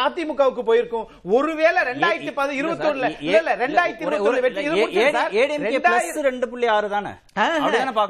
[0.00, 4.04] அதிமுகவுக்கு போயிருக்கும் ஒருவேளை ரெண்டாயிரத்தி பதி இருபத்தி ஒண்ணுல இல்ல ரெண்டாயிரத்தி
[5.68, 7.12] இருபத்தி ரெண்டு புள்ளி ஆறு தானே.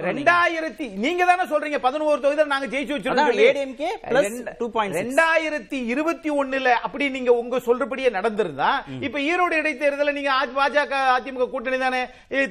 [0.09, 4.97] ரெண்டாயிரத்தி நீங்க தானே சொல்றீங்க பதினோரு தொகுதியில் நாங்க ஜெயிச்சு வச்சிருக்கோம் ADMK plus 2.6.
[4.99, 8.71] ரெண்டாயிரத்தி இருபத்தி ஒண்ணுல அப்படி நீங்க உங்க சொல்றபடியே நடந்திருந்தா
[9.07, 12.03] இப்ப ஈரோடு இடைத்தேர்தல நீங்க பாஜக அதிமுக கூட்டணி தானே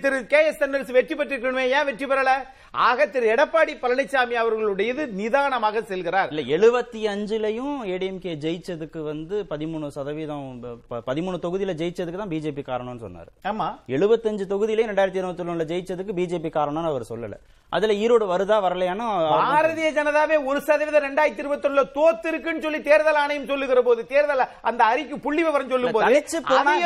[0.03, 2.32] திரு கே எஸ் தென்னரசு வெற்றி பெற்றிருக்கணுமே ஏன் வெற்றி பெறல?
[2.88, 6.30] ஆக திரு எடப்பாடி பழனிசாமி அவர்களுடையது நிதானமாக செல்கிறார்.
[6.34, 10.47] இல்ல எழுபத்தி அஞ்சுலயும் ஏடிஎம்கே ஜெயிச்சதுக்கு வந்து பதிமூணு சதவீதம்
[11.09, 13.30] பதிமூணு தொகுதியில ஜெயிச்சதுக்கு தான் பிஜேபி காரணம்னு சொன்னாரு.
[13.51, 13.68] ஆமா.
[13.97, 17.38] எழுபத்தஞ்சு தொகுதியிலே ரெண்டாயிரத்தி இருபத்தி ஒண்ணுல ஜெயிச்சதுக்கு பிஜேபி காரணம்னு அவர் சொல்லல.
[17.72, 19.05] அதுல ஈரோடு வருதா வரலையான்னு
[19.47, 24.43] பாரதிய ஜனதாவே ஒரு சதவீதம் ரெண்டாயிரத்தி இருபத்தி ஒண்ணுல தோத்து இருக்குன்னு சொல்லி தேர்தல் ஆணையம் சொல்லுகிற போது தேர்தல்
[24.70, 26.13] அந்த அறிக்கை புள்ளி விவரம் சொல்லும் போது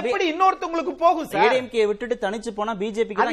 [0.01, 3.23] எப்படி இன்னொருத்தவங்களுக்கு போகும் ஏடிஎம்கே விட்டுட்டு தனிச்சு போனா பிஜேபிக்கு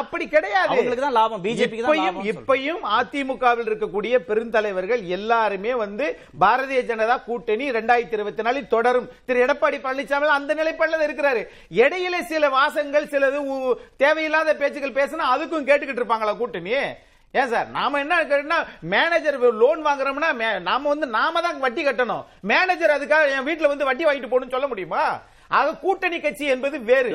[0.00, 0.70] அப்படி கிடையாது.
[0.72, 1.42] அவங்களுக்கு தான் லாபம்.
[1.44, 6.06] தான் இப்பயும் இப்பயும் அதிமுகவில் இருக்கக்கூடிய பெருந்தலைவர்கள் எல்லாருமே வந்து
[6.44, 9.10] பாரதிய ஜனதா கூட்டணி ரெண்டாயிரத்தி இருபத்தி நாலில் தொடரும்.
[9.26, 11.44] திரு எடப்பாடி பழனிசாமி அந்த நிலைப்பாடுல இருக்கிறாரு.
[11.84, 13.38] இடையில சில வாசங்கள் சிலது
[14.04, 16.74] தேவையில்லாத பேச்சுகள் பேசினா அதுக்கும் கேட்டுக்கிட்டு இருப்பாங்களா கூட்டணி?
[17.40, 17.66] ஏன் சார்?
[17.74, 18.54] நாம என்ன
[18.92, 20.30] மேனேஜர் லோன் வாங்குறோம்னா
[20.68, 22.24] நாம வந்து நாம தான் வட்டி கட்டணும்.
[22.50, 25.04] மேனேஜர் அதுக்காக என் வீட்டுல வந்து வட்டி வாங்கிட்டு போகணும்னு சொல்ல முடியுமா?
[25.58, 27.08] ஆக கூட்டணி கட்சி என்பது வேறு.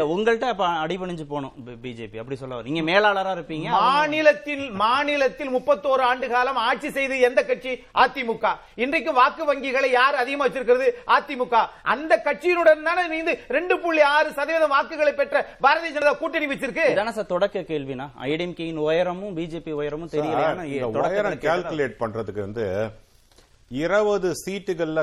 [0.53, 2.17] அப்ப அடிபணிஞ்சு போகணும் பிஜேபி.
[2.21, 7.73] அப்படி சொல்ல வர நீங்க மேலாளரா இருப்பீங்க மாநிலத்தில் மாநிலத்தில் முப்பத்தோரு ஆண்டு காலம் ஆட்சி செய்து எந்த கட்சி?
[8.03, 8.51] அதிமுக.
[8.83, 10.87] இன்றைக்கு வாக்கு வங்கிகளை யார் அதிகமா வச்சிருக்கிறது?
[11.17, 11.61] அதிமுக.
[11.93, 16.85] அந்த கட்சியினுடன் தானே நீங்க ரெண்டு புள்ளி ஆறு சதவீதம் வாக்குகளை பெற்ற பாரதிய ஜனதா கூட்டணி வச்சிருக்கு.
[16.95, 18.07] இதானே சார் தொடக்க கேள்வினா?
[18.31, 20.43] ஐடிஎம்கேயின் உயரமும் பிஜேபி உயரமும் தெரியல.
[21.47, 22.67] கால்குலேட் பண்றதுக்கு வந்து
[23.83, 25.01] இருபது சீட்டுகள்ல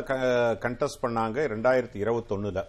[0.67, 2.61] கண்டெஸ்ட் பண்ணாங்க ரெண்டாயிரத்தி இருபத்தொன்னுல.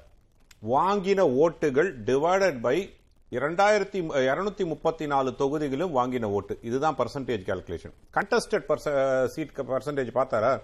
[0.70, 2.94] வாங்கின ஓட்டுகள் டிவைடட் பை
[3.32, 3.98] இரண்டாயிரத்தி
[4.28, 6.60] இருநூத்தி முப்பத்தி நாலு தொகுதிகளும் வாங்கின ஓட்டு.
[6.62, 10.62] இதுதான் percentage calculation contested seat percentage பார்த்தாரா?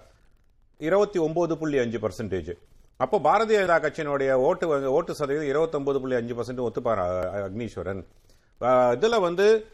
[0.78, 2.56] இருபத்தி ஒன்பது புள்ளி அஞ்சு பர்சன்டேஜ்
[2.96, 7.02] அப்போ பாரதிய ஜனதா கட்சியினுடைய ஓட்டு வந்து- ஓட்டு சதவீதம் இருபத்தொன்பது புள்ளி அஞ்சு பர்சன்ட் ஒத்துப்பார்
[7.50, 8.92] அக்னீஸ்வரன்?
[8.92, 9.66] இதில் வந்து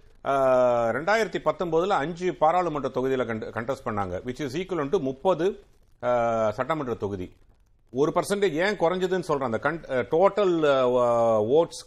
[0.96, 5.62] ரெண்டாயிரத்தி பத்தொன்பதில் அஞ்சு பாராளுமன்ற தொகுதியில் கண்டெஸ்ட் பண்ணாங்க விச் இஸ் ஈக்குவல் டு முப்பது
[6.50, 7.32] சட்டமன்ற தொகுதி.
[8.00, 9.50] ஒரு பர்சன்டேஜ் ஏன் குறைஞ்சதுன்னு சொல்றேன்.
[9.50, 10.54] அந்த டோட்டல்
[11.58, 11.82] ஓட்ஸ்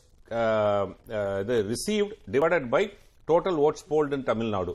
[1.42, 2.84] இது received divided by
[3.32, 4.74] total votes polled in Tamil Nadu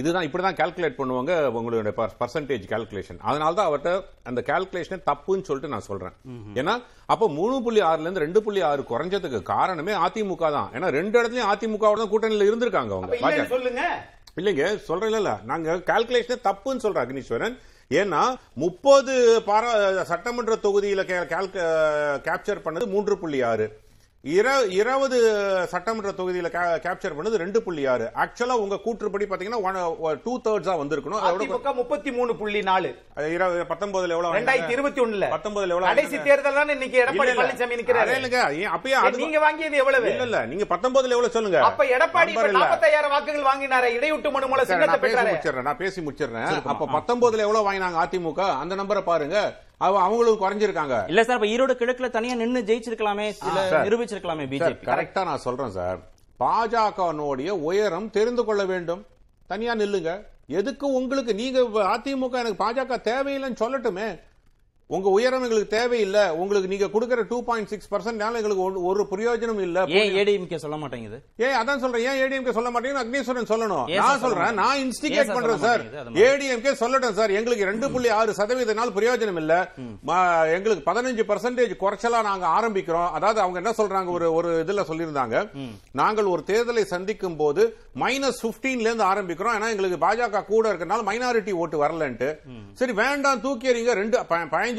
[0.00, 3.90] இதுதான் இப்படி தான் கால்குலேட் பண்ணுவாங்க உங்களுடைய பர்சன்டேஜ் கால்குலேஷன் அதனால தான் அவர்கிட்ட
[4.28, 6.14] அந்த கால்குலேஷனே தப்புன்னு சொல்லிட்டு நான் சொல்றேன்.
[6.60, 6.74] ஏன்னா
[7.12, 10.68] அப்போ மூணு புள்ளி ஆறுல இருந்து ரெண்டு புள்ளி ஆறு குறைஞ்சதுக்கு காரணமே அதிமுக தான்.
[10.76, 13.20] ஏன்னா ரெண்டு இடத்துலயும் அதிமுக தான் கூட்டணியில் இருந்திருக்காங்க அவங்க.
[14.40, 17.56] இல்லைங்க சொல்றேன் இல்ல நாங்க கால்குலேஷனே தப்புன்னு சொல்றேன் அக்னீஸ்வரன்.
[17.90, 18.22] ஏன்னா
[18.54, 21.02] முப்பது பாரா சட்டமன்ற தொகுதியில
[22.26, 23.66] கேப்சர் பண்ணது மூன்று புள்ளி ஆறு.
[24.24, 25.18] இருபது
[25.68, 26.48] சட்டமன்ற தொகுதியில
[26.84, 28.06] கேப்சர் பண்ணது ரெண்டு புள்ளி ஆறு.
[28.22, 31.22] ஆக்சுவலா உங்க கூற்றுப்படி பாத்தீங்கன்னா டூ தேர்ட்ஸா வந்திருக்கணும்.
[31.26, 32.90] அதோட அதிமுக முப்பத்தி மூணு புள்ளி நாலு.
[33.16, 35.26] பத்தொன்பதுல எவ்வளவு ரெண்டாயிரத்தி இருபத்தி ஒண்ணுல.
[35.34, 36.22] பத்தொன்பதுல எவ்வளவு கடைசி?
[36.28, 37.34] தேர்தல் தான் இன்னைக்கு எடப்பாடி.
[37.40, 38.14] பழனிசாமி நிக்கிறாரு.
[38.76, 40.08] அப்பயே நீங்க வாங்கியது எவ்வளவு?
[40.12, 40.40] இல்ல இல்ல.
[40.52, 41.60] நீங்க பத்தொன்பதுல எவ்வளவு சொல்லுங்க?
[41.70, 42.32] அப்ப எடப்பாடி.
[42.60, 43.90] நாற்பத்தாயிரம் வாக்குகள் வாங்கினாரு.
[43.98, 45.30] இடையூட்டு மனு மூலம் சின்னத்தை பெற்றாரு.
[45.32, 45.68] முடிச்சிடுறேன்.
[45.68, 46.48] நான் பேசி முடிச்சிடுறேன்.
[46.74, 48.40] அப்ப பத்தொன்பதுல எவ்வளவு வாங்கினாங்க அதிமுக?
[48.62, 49.38] அந்த நம்பரை பாருங்க.
[49.78, 51.08] அவங்களும் குறைஞ்சிருக்காங்க.
[51.08, 53.26] இல்ல சார் இப்ப ஈரோடு கிழக்குல தனியா நின்னு ஜெயிச்சிருக்கலாமே.
[53.86, 55.98] நிரூபிச்சிருக்கலாமே சார் பிஜேபி கரெக்டா நான் சொல்றேன் சார்.
[56.40, 59.06] பாஜகனுடைய உயரம் தெரிந்து கொள்ள வேண்டும்.
[59.46, 60.12] தனியா நில்லுங்க.
[60.46, 61.60] எதுக்கு உங்களுக்கு நீங்க
[61.94, 64.20] அதிமுக எனக்கு பாஜக தேவையில்லைன்னு சொல்லட்டுமே.
[64.86, 66.30] உங்க உயரம் எங்களுக்கு தேவையில்லை.
[66.30, 69.84] உங்களுக்கு நீங்க கொடுக்கிற டூ பாயிண்ட் சிக்ஸ் பர்சன்ட் எங்களுக்கு ஒரு- பிரயோஜனம் இல்ல.
[69.86, 71.22] ஏன் ஏடிஎம்கே சொல்ல மாட்டேங்குது?
[71.36, 72.06] ஏன் அதான் சொல்றேன்.
[72.06, 73.04] ஏன் ஏடிஎம்கே சொல்ல மாட்டேங்குது?
[73.04, 73.94] அக்னீஸ்வரன் சொல்லணும்.
[73.94, 74.54] நான் சொல்றேன்.
[74.54, 75.80] நான் இன்ஸ்டிகேட் பண்றேன் சார்.
[76.12, 77.30] ஏடிஎம்கே சொல்லட்டும் சார்.
[77.30, 79.72] எங்களுக்கு ரெண்டு புள்ளி ஆறு சதவீத நாள் பிரயோஜனம் இல்ல.
[80.52, 83.10] எங்களுக்கு பதினஞ்சு பர்சன்டேஜ் குறைச்சலா நாங்க ஆரம்பிக்கிறோம்.
[83.10, 84.10] அதாவது அவங்க என்ன சொல்றாங்க?
[84.10, 85.48] ஒரு ஒரு இதுல சொல்லியிருந்தாங்க.
[85.92, 89.52] நாங்கள் ஒரு தேர்தலை சந்திக்கும் போது மைனஸ் பிப்டீன்ல இருந்து ஆரம்பிக்கிறோம்.
[89.54, 92.36] ஏன்னா எங்களுக்கு பாஜக கூட இருக்கனால மைனாரிட்டி ஓட்டு வரலன்ட்டு.
[92.72, 94.18] சரி வேண்டாம் தூக்கி எறிங்க ரெண்டு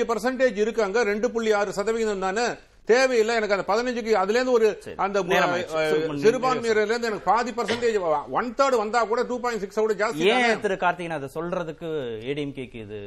[0.03, 1.03] பதினஞ்சு பர்சன்டேஜ் இருக்காங்க.
[1.03, 2.47] ரெண்டு புள்ளி ஆறு சதவீதம் தானே.
[2.85, 3.35] தேவையில்லை.
[3.35, 9.03] எனக்கு அந்த பதினஞ்சுக்கு அதுல இருந்து ஒரு அந்த சிறுபான்மையினர்ல இருந்து எனக்கு பாதி பர்சன்டேஜ் ஒன் தேர்ட் வந்தா
[9.03, 10.15] கூட டூ பாயிண்ட் சிக்ஸ் விட ஜாஸ்தி?
[10.15, 11.89] ஏன் திரு கார்த்திகன் அதை சொல்றதுக்கு
[12.29, 12.99] ஏடிஎம்கேக்கு இது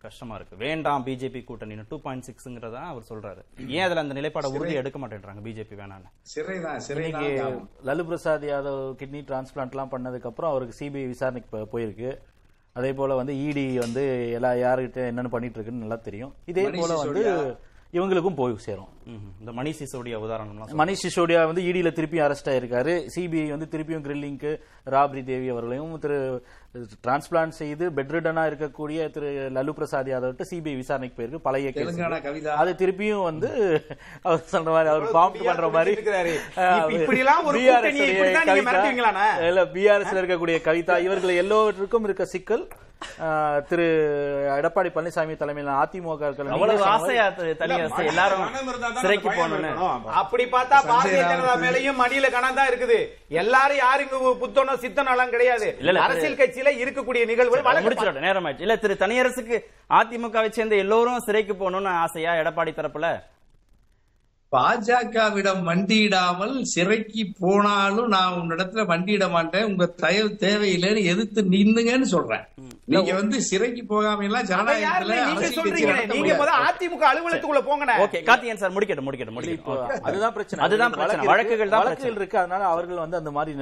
[0.00, 0.56] கஷ்டமா இருக்கு.
[0.56, 1.74] வேண்டாம் பிஜேபி கூட்டணி.
[1.88, 3.68] டூ பாயிண்ட் சிக்ஸ்ங்கிறதா அவர் சொல்றாரு.
[3.68, 6.08] ஏன் அதுல அந்த நிலைப்பாட உறுதி எடுக்க மாட்டேன்றாங்க பிஜேபி வேணான்னு.
[7.84, 12.18] லலு பிரசாத் யாதவ் கிட்னி டிரான்ஸ்பிளான்ட்லாம் பண்ணதுக்கு அப்புறம் அவருக்கு சிபிஐ விசாரணைக்கு போயிருக்கு.
[12.76, 14.02] அதே போல வந்து இடி வந்து
[14.36, 17.22] எல்லா யாருக்கிட்ட என்னென்ன பண்ணிட்டு இருக்குன்னு நல்லா தெரியும் இதே போல வந்து.
[17.92, 18.88] இவங்களுக்கும் போய் சேரும்.
[19.40, 24.50] இந்த மணிஷ் சிசோடியா உதாரணம்லாம் மணிஷ் சிசோடியா வந்து இடியில திருப்பி அரெஸ்ட் ஆயிருக்காரு சிபிஐ வந்து திருப்பியும் கிரில்லிங்க்கு
[24.86, 26.16] ராப்ரி தேவி அவர்களையும் திரு
[27.04, 31.44] டிரான்ஸ்பிளான்ட் செய்து பெட்ரிடனா இருக்கக்கூடிய திரு லலு பிரசாத் யாதவ் சிபிஐ விசாரணைக்கு போயிருக்கு.
[31.48, 32.54] பழைய கவிதா.
[32.62, 33.50] அது திருப்பியும் வந்து
[34.22, 35.92] அவர் சொல்ற மாதிரி அவர் பாம்ப் பண்ற மாதிரி?
[39.50, 42.66] இல்ல பிஆர்எஸ்ல இருக்கக்கூடிய கவிதா இவர்கள் எல்லோருக்கும் இருக்க சிக்கல்.
[43.68, 43.86] திரு
[44.58, 46.22] எடப்பாடி பழனிசாமி தலைமையிலான அதிமுக
[48.12, 48.44] எல்லாரும்
[49.02, 50.06] சிறைக்கு இருக்கணும்.
[50.20, 52.98] அப்படி பார்த்தா பாரதிய ஜனதா மேலயும் மடியில கணம் தான் இருக்குது.
[53.42, 55.68] எல்லாரும் யாரு இங்க புத்தனோ சித்தனோ எல்லாம் கிடையாது
[56.06, 58.60] அரசியல் கட்சியில இருக்கக்கூடிய நிகழ்வுகள் வழக்கு முடிச்சிடட்டும் நேரம் ஆயிடுச்சு.
[58.60, 62.32] இல்ல திரு தனியரசுக்கு அதிமுகவை சேர்ந்த எல்லோரும் சிறைக்கு போகணும்னு ஆசையா?
[62.34, 63.22] எடப்பாடி தரப்புல?
[64.54, 69.66] பாஜகவிடம் வண்டியிடாமல் சிறைக்கு போனாலும் நான் உன்னிடத்துல வண்டியிட மாட்டேன்.
[69.70, 72.44] உங்க தயவு தேவையில்லைன்னு எதிர்த்து நின்னுங்கன்னு சொல்றேன்.
[72.92, 75.14] நீங்க வந்து சிறைக்கு போகாம எல்லாம் ஜனநாயகத்துல
[76.66, 77.96] அதிமுக அலுவலகத்துக்குள்ள போங்கண்ணே.
[78.04, 80.04] ஓகே கார்த்திகேயன் சார் முடிக்கட்டும் முடிக்கட்டும் முடிக்கட்டும்.
[80.08, 80.62] அதுதான் பிரச்சனை.
[80.66, 81.26] அதுதான் பிரச்சனை.
[81.32, 81.74] வழக்குகள் இருக்கு.
[81.74, 82.38] தான் வழக்குகள் இருக்கு.
[82.42, 83.52] அதனால அவர்கள் வந்து அந்த மாதிரி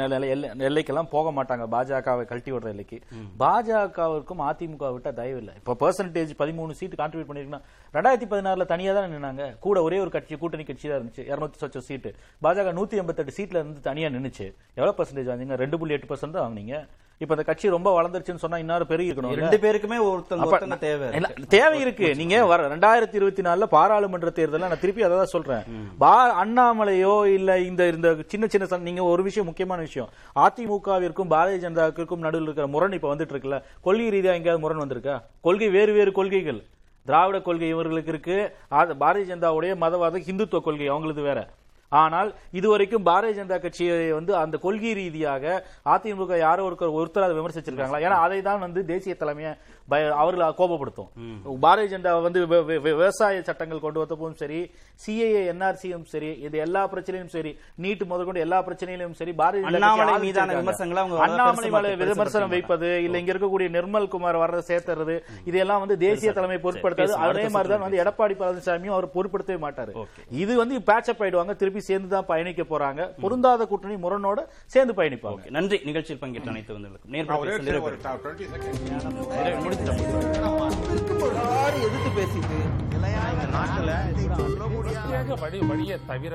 [0.70, 1.66] எல்லைக்கெல்லாம் போக மாட்டாங்க.
[1.76, 3.01] பாஜகவை கழட்டி விடுற எல்லைக்கு.
[3.45, 5.57] பாஜகவிற்கும் அதிமுக விட்ட தயவு இல்லை.
[5.62, 7.64] இப்போ பெர்சன்டேஜ் பதிமூணு சீட் கான்ட்ரிபியூட் பண்ணிருக்கீங்கன்னா
[7.97, 9.45] ரெண்டாயிரத்தி பதினாறுல தனியா தான் நின்னாங்க.
[9.66, 11.25] கூட ஒரே ஒரு கட்சி கூட்டணி கட்சி தான் இருந்துச்சு.
[11.31, 12.12] இருநூத்தி சொச்சம் சீட்டு.
[12.47, 14.49] பாஜக நூத்தி எண்பத்தெட்டு சீட்ல இருந்து தனியா நின்னுச்சு.
[14.81, 16.77] எவ்வளவு பர்சன்டேஜ் வாங்கிங்க ரெண்டு புள்ளி எட்டு பர்சன்ட் தான் வாங்குனீங்க.
[17.22, 21.09] இப்ப அந்த கட்சி ரொம்ப வளர்ந்துருச்சுன்னு சொன்னா இன்னொரு பெரிய இருக்கணும் ரெண்டு பேருக்குமே ஒருத்தங்க தேவை.
[21.55, 22.09] தேவை இருக்கு.
[22.20, 25.62] நீங்க வர ரெண்டாயிரத்தி இருபத்தி நாலுல பாராளுமன்ற தேர்தல் நான் திருப்பி அதை தான் சொல்றேன்
[26.03, 26.12] பா
[26.43, 30.11] அண்ணாமலையோ இல்ல இந்த இந்த சின்ன சின்ன நீங்க ஒரு விஷயம் முக்கியமான விஷயம்.
[30.47, 33.61] அதிமுகவிற்கும் பாரதிய ஜனதாவிற்கும் நடுவில் இருக்கிற முரண் இப்ப வந்துட்டு இருக்குல்ல.
[33.89, 35.16] கொள்கை ரீதியா எங்கேயாவது முரண் வந்திருக்கா?
[35.49, 36.62] கொள்கை வேறு வேறு கொள்கைகள்.
[37.09, 38.38] திராவிட கொள்கை இவர்களுக்கு இருக்கு.
[39.02, 41.40] பாரதிய ஜனதாவுடைய மதவாத ஹிந்துத்துவ கொள்கை அவங்களது வேற.
[41.92, 45.44] ஆனால் இதுவரைக்கும் பாரதிய ஜனதா கட்சியை வந்து அந்த கொள்கை ரீதியாக
[45.94, 48.00] அதிமுக யாரோ ஒருத்தர் ஒருத்தர் அதை விமர்சிச்சிருக்காங்களா?
[48.07, 49.52] ஏன்னா அதை தான் வந்து தேசிய தலைமையை
[50.20, 51.09] அவர்களை கோபப்படுத்தும்.
[51.64, 52.41] பாரதிய ஜனதா வந்து
[52.87, 54.61] விவசாய சட்டங்கள் கொண்டு வந்தப்பவும் சரி
[55.05, 57.53] சிஏஏ என்ஆர்சியும் சரி இது எல்லா பிரச்சனையும் சரி
[57.85, 60.14] நீட் முதற்கொண்டு எல்லா பிரச்சனையிலும் சரி பாரதிய அண்ணாமலை.
[60.24, 61.03] மீதான விமர்சனங்களை
[61.76, 65.16] மேல விமர்சனம் பார்க்க வைப்பது இல்ல இங்க இருக்கக்கூடிய நிர்மல் குமார் வர்றதை சேர்த்துறது
[65.51, 67.14] இதெல்லாம் வந்து தேசிய தலைமை பொருட்படுத்தாது.
[67.20, 69.93] அதே அடுத்த மாதிரி தான் சுற்று வந்து எடப்பாடி பழனிசாமியும் அவர் பொருட்படுத்தவே மாட்டாரு.
[70.45, 73.01] இது வந்து பேட்சப் ஆயிடுவாங்க திருப்பி சேர்ந்து தான் பயணிக்க போறாங்க.
[73.24, 74.39] பொருந்தாத கூட்டணி முரணோட
[74.76, 75.45] சேர்ந்து பயணிப்பாங்க.
[75.59, 75.78] நன்றி.
[75.91, 77.12] நிகழ்ச்சியில் பங்கேற்ற அனைத்து வந்தவர்களுக்கும்
[79.77, 81.37] நான் ஒரே நேர்காணல் ஒரு நிறைவு ஒரு 20 seconds.
[81.37, 82.59] நிறைவு- முடிச்சிட்டோம் எதிர்த்து பேசிட்டு
[83.33, 83.91] இந்த நாட்டுல
[85.41, 86.35] வழி வழியை தவிர